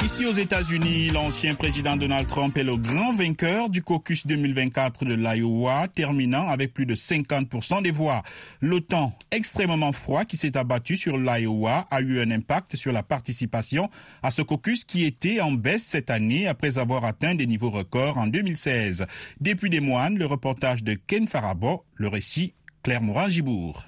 Ici 0.08 0.24
aux 0.24 0.32
États-Unis, 0.32 1.10
l'ancien 1.10 1.54
président 1.54 1.94
Donald 1.94 2.26
Trump 2.26 2.56
est 2.56 2.64
le 2.64 2.78
grand 2.78 3.12
vainqueur 3.12 3.68
du 3.68 3.82
caucus 3.82 4.26
2024 4.26 5.04
de 5.04 5.12
l'Iowa, 5.12 5.86
terminant 5.86 6.48
avec 6.48 6.72
plus 6.72 6.86
de 6.86 6.94
50% 6.94 7.82
des 7.82 7.90
voix. 7.90 8.22
Le 8.60 8.80
temps 8.80 9.12
extrêmement 9.30 9.92
froid 9.92 10.24
qui 10.24 10.38
s'est 10.38 10.56
abattu 10.56 10.96
sur 10.96 11.18
l'Iowa 11.18 11.86
a 11.90 12.00
eu 12.00 12.22
un 12.22 12.30
impact 12.30 12.74
sur 12.74 12.90
la 12.90 13.02
participation 13.02 13.90
à 14.22 14.30
ce 14.30 14.40
caucus 14.40 14.82
qui 14.84 15.04
était 15.04 15.42
en 15.42 15.52
baisse 15.52 15.84
cette 15.84 16.08
année 16.08 16.48
après 16.48 16.78
avoir 16.78 17.04
atteint 17.04 17.34
des 17.34 17.46
niveaux 17.46 17.68
records 17.68 18.16
en 18.16 18.28
2016. 18.28 19.04
Depuis 19.42 19.68
des 19.68 19.80
moines, 19.80 20.16
le 20.16 20.24
reportage 20.24 20.82
de 20.82 20.94
Ken 20.94 21.26
Farabo, 21.26 21.84
le 21.96 22.08
récit 22.08 22.54
Claire 22.82 23.02
Morin-Gibourg 23.02 23.84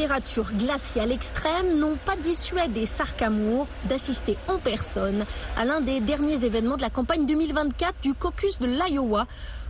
températures 0.00 0.50
glaciales 0.54 1.12
extrêmes 1.12 1.78
n'ont 1.78 1.98
pas 2.06 2.16
dissuadé 2.16 2.86
Sarkamour 2.86 3.66
d'assister 3.84 4.38
en 4.48 4.58
personne 4.58 5.26
à 5.58 5.66
l'un 5.66 5.82
des 5.82 6.00
derniers 6.00 6.42
événements 6.42 6.78
de 6.78 6.80
la 6.80 6.88
campagne 6.88 7.26
2024 7.26 8.00
du 8.00 8.14
caucus 8.14 8.60
de 8.60 8.66
l'Iowa 8.66 9.26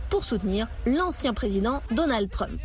pour 0.09 0.23
soutenir 0.23 0.69
l'ancien 0.85 1.33
président 1.33 1.81
Donald 1.91 2.29
Trump. 2.29 2.61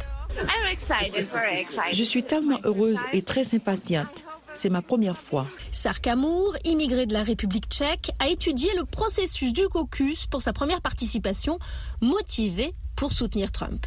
Je 1.93 2.03
suis 2.05 2.23
tellement 2.23 2.61
heureuse 2.63 3.01
et 3.13 3.23
très 3.23 3.53
impatiente. 3.53 4.23
C'est 4.55 4.71
ma 4.71 4.83
première 4.83 5.19
fois. 5.19 5.49
Sarkamour, 5.73 6.55
immigré 6.63 7.07
de 7.07 7.15
la 7.15 7.25
République 7.25 7.67
tchèque, 7.69 8.13
a 8.21 8.29
étudié 8.29 8.71
le 8.77 8.85
processus 8.85 9.53
du 9.53 9.67
caucus 9.69 10.27
pour 10.27 10.41
sa 10.41 10.53
première 10.53 10.83
participation, 10.83 11.59
motivé 12.01 12.75
pour 12.95 13.11
soutenir 13.11 13.51
Trump. 13.51 13.85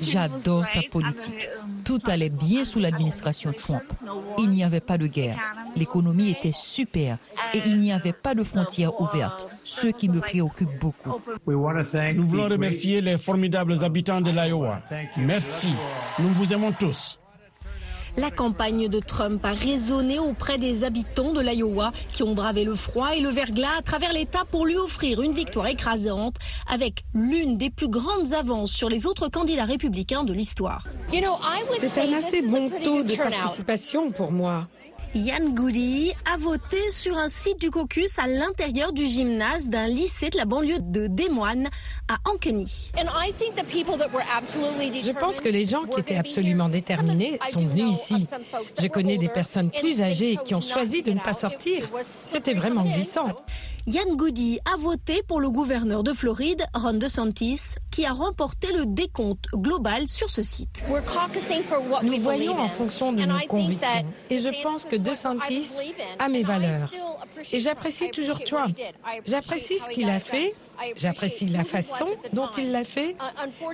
J'adore 0.00 0.66
sa 0.66 0.80
politique. 0.90 1.48
Tout 1.84 2.00
allait 2.06 2.30
bien 2.30 2.64
sous 2.64 2.78
l'administration 2.78 3.52
Trump. 3.52 3.84
Il 4.38 4.50
n'y 4.50 4.64
avait 4.64 4.80
pas 4.80 4.98
de 4.98 5.06
guerre. 5.06 5.38
L'économie 5.76 6.30
était 6.30 6.52
super 6.52 7.18
et 7.54 7.62
il 7.66 7.78
n'y 7.78 7.92
avait 7.92 8.12
pas 8.12 8.34
de 8.34 8.42
frontières 8.44 9.00
ouvertes, 9.00 9.46
ce 9.64 9.88
qui 9.88 10.08
me 10.08 10.20
préoccupe 10.20 10.78
beaucoup. 10.80 11.20
Nous 11.46 12.26
voulons 12.26 12.48
remercier 12.48 13.00
les 13.00 13.18
formidables 13.18 13.84
habitants 13.84 14.20
de 14.20 14.30
l'Iowa. 14.30 14.82
Merci. 15.16 15.68
Nous 16.18 16.28
vous 16.30 16.52
aimons 16.52 16.72
tous. 16.72 17.18
La 18.16 18.30
campagne 18.30 18.88
de 18.88 18.98
Trump 18.98 19.44
a 19.44 19.52
résonné 19.52 20.18
auprès 20.18 20.56
des 20.56 20.84
habitants 20.84 21.32
de 21.32 21.40
l'Iowa 21.40 21.92
qui 22.12 22.22
ont 22.22 22.34
bravé 22.34 22.64
le 22.64 22.74
froid 22.74 23.14
et 23.14 23.20
le 23.20 23.28
verglas 23.28 23.76
à 23.78 23.82
travers 23.82 24.12
l'État 24.12 24.44
pour 24.50 24.64
lui 24.64 24.76
offrir 24.76 25.20
une 25.20 25.32
victoire 25.32 25.66
écrasante 25.66 26.36
avec 26.66 27.04
l'une 27.12 27.58
des 27.58 27.68
plus 27.68 27.88
grandes 27.88 28.32
avances 28.32 28.72
sur 28.72 28.88
les 28.88 29.04
autres 29.04 29.28
candidats 29.28 29.64
républicains 29.64 30.24
de 30.24 30.32
l'histoire. 30.32 30.84
C'est 31.12 32.00
un 32.00 32.12
assez 32.14 32.46
bon 32.46 32.70
taux 32.82 33.02
de 33.02 33.14
participation 33.16 34.10
pour 34.10 34.32
moi. 34.32 34.66
Yann 35.16 35.54
Goody 35.54 36.12
a 36.30 36.36
voté 36.36 36.90
sur 36.90 37.16
un 37.16 37.30
site 37.30 37.58
du 37.58 37.70
caucus 37.70 38.18
à 38.18 38.26
l'intérieur 38.26 38.92
du 38.92 39.06
gymnase 39.06 39.70
d'un 39.70 39.88
lycée 39.88 40.28
de 40.28 40.36
la 40.36 40.44
banlieue 40.44 40.78
de 40.78 41.06
Des 41.06 41.30
Moines 41.30 41.70
à 42.06 42.18
Ankeny. 42.28 42.92
Je 42.94 45.12
pense 45.18 45.40
que 45.40 45.48
les 45.48 45.64
gens 45.64 45.84
qui 45.84 46.00
étaient 46.00 46.16
absolument 46.16 46.68
déterminés 46.68 47.38
sont 47.50 47.66
venus 47.66 47.94
ici. 47.94 48.26
Je 48.78 48.88
connais 48.88 49.16
des 49.16 49.30
personnes 49.30 49.70
plus 49.70 50.02
âgées 50.02 50.36
qui 50.44 50.54
ont 50.54 50.60
choisi 50.60 51.02
de 51.02 51.12
ne 51.12 51.20
pas 51.20 51.32
sortir. 51.32 51.88
C'était 52.02 52.54
vraiment 52.54 52.84
glissant. 52.84 53.30
Yann 53.88 54.16
Goody 54.16 54.58
a 54.64 54.76
voté 54.76 55.22
pour 55.22 55.40
le 55.40 55.48
gouverneur 55.48 56.02
de 56.02 56.12
Floride, 56.12 56.64
Ron 56.74 56.94
DeSantis, 56.94 57.60
qui 57.92 58.04
a 58.04 58.12
remporté 58.12 58.72
le 58.72 58.84
décompte 58.84 59.46
global 59.54 60.08
sur 60.08 60.28
ce 60.28 60.42
site. 60.42 60.84
Nous 62.02 62.20
voyons 62.20 62.58
en 62.58 62.68
fonction 62.68 63.12
de 63.12 63.24
nos 63.24 63.38
convictions 63.46 64.06
et 64.28 64.40
je 64.40 64.62
pense 64.64 64.84
que 64.84 64.96
DeSantis 64.96 65.70
a 66.18 66.28
mes 66.28 66.42
valeurs. 66.42 66.90
Et 67.52 67.60
j'apprécie 67.60 68.10
toujours 68.10 68.40
Trump. 68.40 68.76
J'apprécie 69.24 69.78
ce 69.78 69.88
qu'il 69.90 70.10
a 70.10 70.18
fait. 70.18 70.54
J'apprécie 70.96 71.46
la 71.46 71.62
façon 71.62 72.08
dont 72.32 72.50
il 72.58 72.72
l'a 72.72 72.82
fait. 72.82 73.16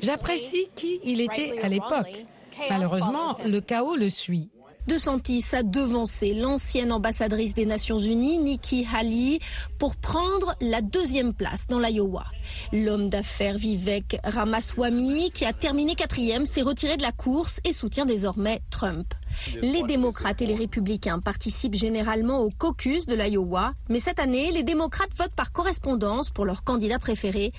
J'apprécie 0.03 0.69
qui 0.75 1.01
il 1.05 1.23
était 1.23 1.59
à 1.63 1.69
l'époque. 1.69 2.27
Malheureusement, 2.69 3.39
le 3.47 3.61
chaos 3.63 3.97
le 3.97 4.11
suit. 4.11 4.51
De 4.89 4.99
Santis 4.99 5.45
a 5.53 5.63
devancé 5.63 6.35
l'ancienne 6.35 6.91
ambassadrice 6.91 7.55
des 7.55 7.67
Nations 7.67 7.99
Unies, 7.99 8.39
Nikki 8.39 8.85
Haley, 8.93 9.39
pour 9.79 9.97
prendre 9.97 10.57
la 10.61 10.81
deuxième 10.81 11.35
place 11.35 11.69
dans 11.69 11.79
l'Iowa. 11.79 12.25
L'homme 12.73 13.09
d'affaires 13.09 13.59
Vivek 13.59 14.19
Ramaswamy, 14.25 15.31
qui 15.31 15.45
a 15.45 15.53
terminé 15.53 15.95
quatrième, 15.95 16.47
s'est 16.47 16.63
retiré 16.63 16.97
de 16.97 17.03
la 17.03 17.13
course 17.13 17.61
et 17.65 17.73
soutient 17.73 18.07
désormais 18.07 18.61
Trump. 18.71 19.15
Les 19.61 19.83
démocrates 19.85 20.43
et 20.43 20.47
les 20.47 20.55
républicains 20.55 21.21
participent 21.21 21.75
généralement 21.75 22.41
au 22.41 22.51
caucus 22.51 23.07
de 23.07 23.15
l'Iowa, 23.15 23.75
mais 23.89 24.01
cette 24.01 24.19
année, 24.19 24.53
les 24.53 24.63
démocrates 24.63 25.15
votent 25.17 25.35
par 25.35 25.53
correspondance 25.53 26.31
pour 26.31 26.45
leur 26.45 26.65
candidat 26.65 26.99
préféré, 26.99 27.53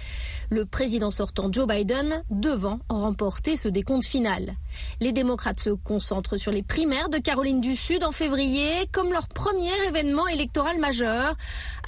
le 0.49 0.65
président 0.65 1.12
sortant 1.12 1.51
Joe 1.51 1.67
Biden, 1.67 2.23
devant 2.29 2.79
remporter 2.89 3.55
ce 3.55 3.67
décompte 3.67 4.05
final. 4.05 4.55
Les 4.99 5.12
démocrates 5.12 5.59
se 5.59 5.69
concentrent 5.69 6.38
sur 6.38 6.51
les 6.51 6.63
primaires 6.63 7.09
de 7.09 7.17
Caroline 7.17 7.62
du 7.62 7.75
Sud 7.75 8.03
en 8.03 8.12
février 8.12 8.69
comme 8.91 9.12
leur 9.12 9.27
premier 9.27 9.71
événement 9.88 10.27
électoral 10.27 10.79
majeur, 10.79 11.36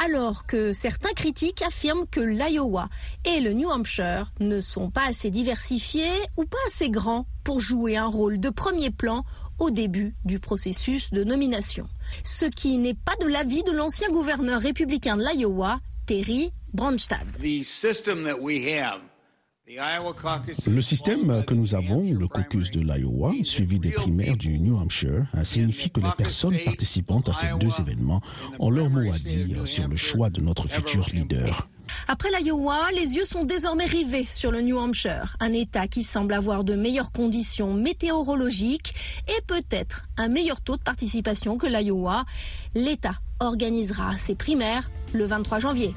alors 0.03 0.45
que 0.45 0.73
certains 0.73 1.13
critiques 1.13 1.61
affirment 1.61 2.05
que 2.09 2.19
l'Iowa 2.19 2.89
et 3.25 3.39
le 3.39 3.53
New 3.53 3.69
Hampshire 3.69 4.31
ne 4.39 4.59
sont 4.59 4.89
pas 4.89 5.07
assez 5.07 5.29
diversifiés 5.29 6.11
ou 6.37 6.45
pas 6.45 6.57
assez 6.67 6.89
grands 6.89 7.25
pour 7.43 7.59
jouer 7.59 7.95
un 7.95 8.07
rôle 8.07 8.39
de 8.39 8.49
premier 8.49 8.89
plan 8.89 9.23
au 9.59 9.71
début 9.71 10.15
du 10.25 10.39
processus 10.39 11.11
de 11.11 11.23
nomination. 11.23 11.87
Ce 12.23 12.45
qui 12.45 12.77
n'est 12.77 12.93
pas 12.93 13.15
de 13.21 13.27
l'avis 13.27 13.63
de 13.63 13.71
l'ancien 13.71 14.09
gouverneur 14.09 14.61
républicain 14.61 15.17
de 15.17 15.23
l'Iowa, 15.23 15.79
Terry 16.05 16.51
Branstad. 16.73 17.27
Le 20.67 20.81
système 20.81 21.43
que 21.45 21.53
nous 21.55 21.73
avons, 21.73 22.03
le 22.13 22.27
caucus 22.27 22.69
de 22.69 22.81
l'Iowa, 22.81 23.33
suivi 23.41 23.79
des 23.79 23.89
primaires 23.89 24.37
du 24.37 24.59
New 24.59 24.77
Hampshire, 24.77 25.25
signifie 25.43 25.89
que 25.89 26.01
les 26.01 26.11
personnes 26.15 26.57
participantes 26.63 27.29
à 27.29 27.33
ces 27.33 27.47
deux 27.59 27.71
événements 27.79 28.21
ont 28.59 28.69
leur 28.69 28.91
mot 28.91 29.11
à 29.11 29.17
dire 29.17 29.67
sur 29.67 29.87
le 29.87 29.95
choix 29.95 30.29
de 30.29 30.41
notre 30.41 30.67
futur 30.67 31.07
leader. 31.11 31.67
Après 32.07 32.29
l'Iowa, 32.31 32.89
les 32.93 33.15
yeux 33.15 33.25
sont 33.25 33.43
désormais 33.43 33.85
rivés 33.85 34.25
sur 34.29 34.51
le 34.51 34.61
New 34.61 34.77
Hampshire, 34.77 35.35
un 35.39 35.53
État 35.53 35.87
qui 35.87 36.03
semble 36.03 36.33
avoir 36.33 36.63
de 36.63 36.75
meilleures 36.75 37.11
conditions 37.11 37.73
météorologiques 37.73 38.93
et 39.27 39.41
peut-être 39.47 40.07
un 40.17 40.27
meilleur 40.27 40.61
taux 40.61 40.77
de 40.77 40.83
participation 40.83 41.57
que 41.57 41.67
l'Iowa. 41.67 42.25
L'État 42.73 43.15
organisera 43.39 44.17
ses 44.17 44.35
primaires 44.35 44.89
le 45.13 45.25
23 45.25 45.59
janvier. 45.59 45.93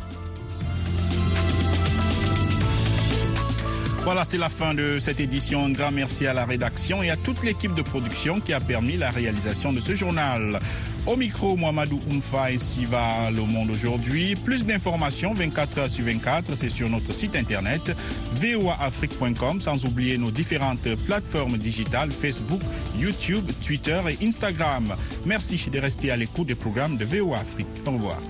Voilà, 4.04 4.24
c'est 4.24 4.38
la 4.38 4.48
fin 4.48 4.72
de 4.72 4.98
cette 4.98 5.20
édition. 5.20 5.66
Un 5.66 5.70
grand 5.70 5.92
merci 5.92 6.26
à 6.26 6.32
la 6.32 6.46
rédaction 6.46 7.02
et 7.02 7.10
à 7.10 7.16
toute 7.16 7.42
l'équipe 7.44 7.74
de 7.74 7.82
production 7.82 8.40
qui 8.40 8.54
a 8.54 8.60
permis 8.60 8.96
la 8.96 9.10
réalisation 9.10 9.70
de 9.70 9.82
ce 9.82 9.94
journal. 9.94 10.60
Au 11.08 11.16
micro, 11.16 11.56
Mohamedou 11.56 11.98
Oumfa 12.10 12.52
et 12.52 12.58
Siva 12.58 13.30
Le 13.30 13.40
Monde 13.40 13.70
aujourd'hui. 13.70 14.34
Plus 14.36 14.66
d'informations 14.66 15.32
24 15.32 15.78
heures 15.78 15.90
sur 15.90 16.04
24, 16.04 16.54
c'est 16.54 16.68
sur 16.68 16.90
notre 16.90 17.14
site 17.14 17.34
internet 17.34 17.96
voaafrique.com, 18.34 19.62
sans 19.62 19.86
oublier 19.86 20.18
nos 20.18 20.30
différentes 20.30 20.94
plateformes 21.06 21.56
digitales 21.56 22.10
Facebook, 22.10 22.60
YouTube, 22.98 23.50
Twitter 23.66 23.98
et 24.10 24.26
Instagram. 24.26 24.94
Merci 25.24 25.70
de 25.70 25.78
rester 25.78 26.10
à 26.10 26.16
l'écoute 26.18 26.48
des 26.48 26.54
programmes 26.54 26.98
de 26.98 27.06
VOA 27.06 27.38
Afrique. 27.38 27.66
Au 27.86 27.92
revoir. 27.92 28.20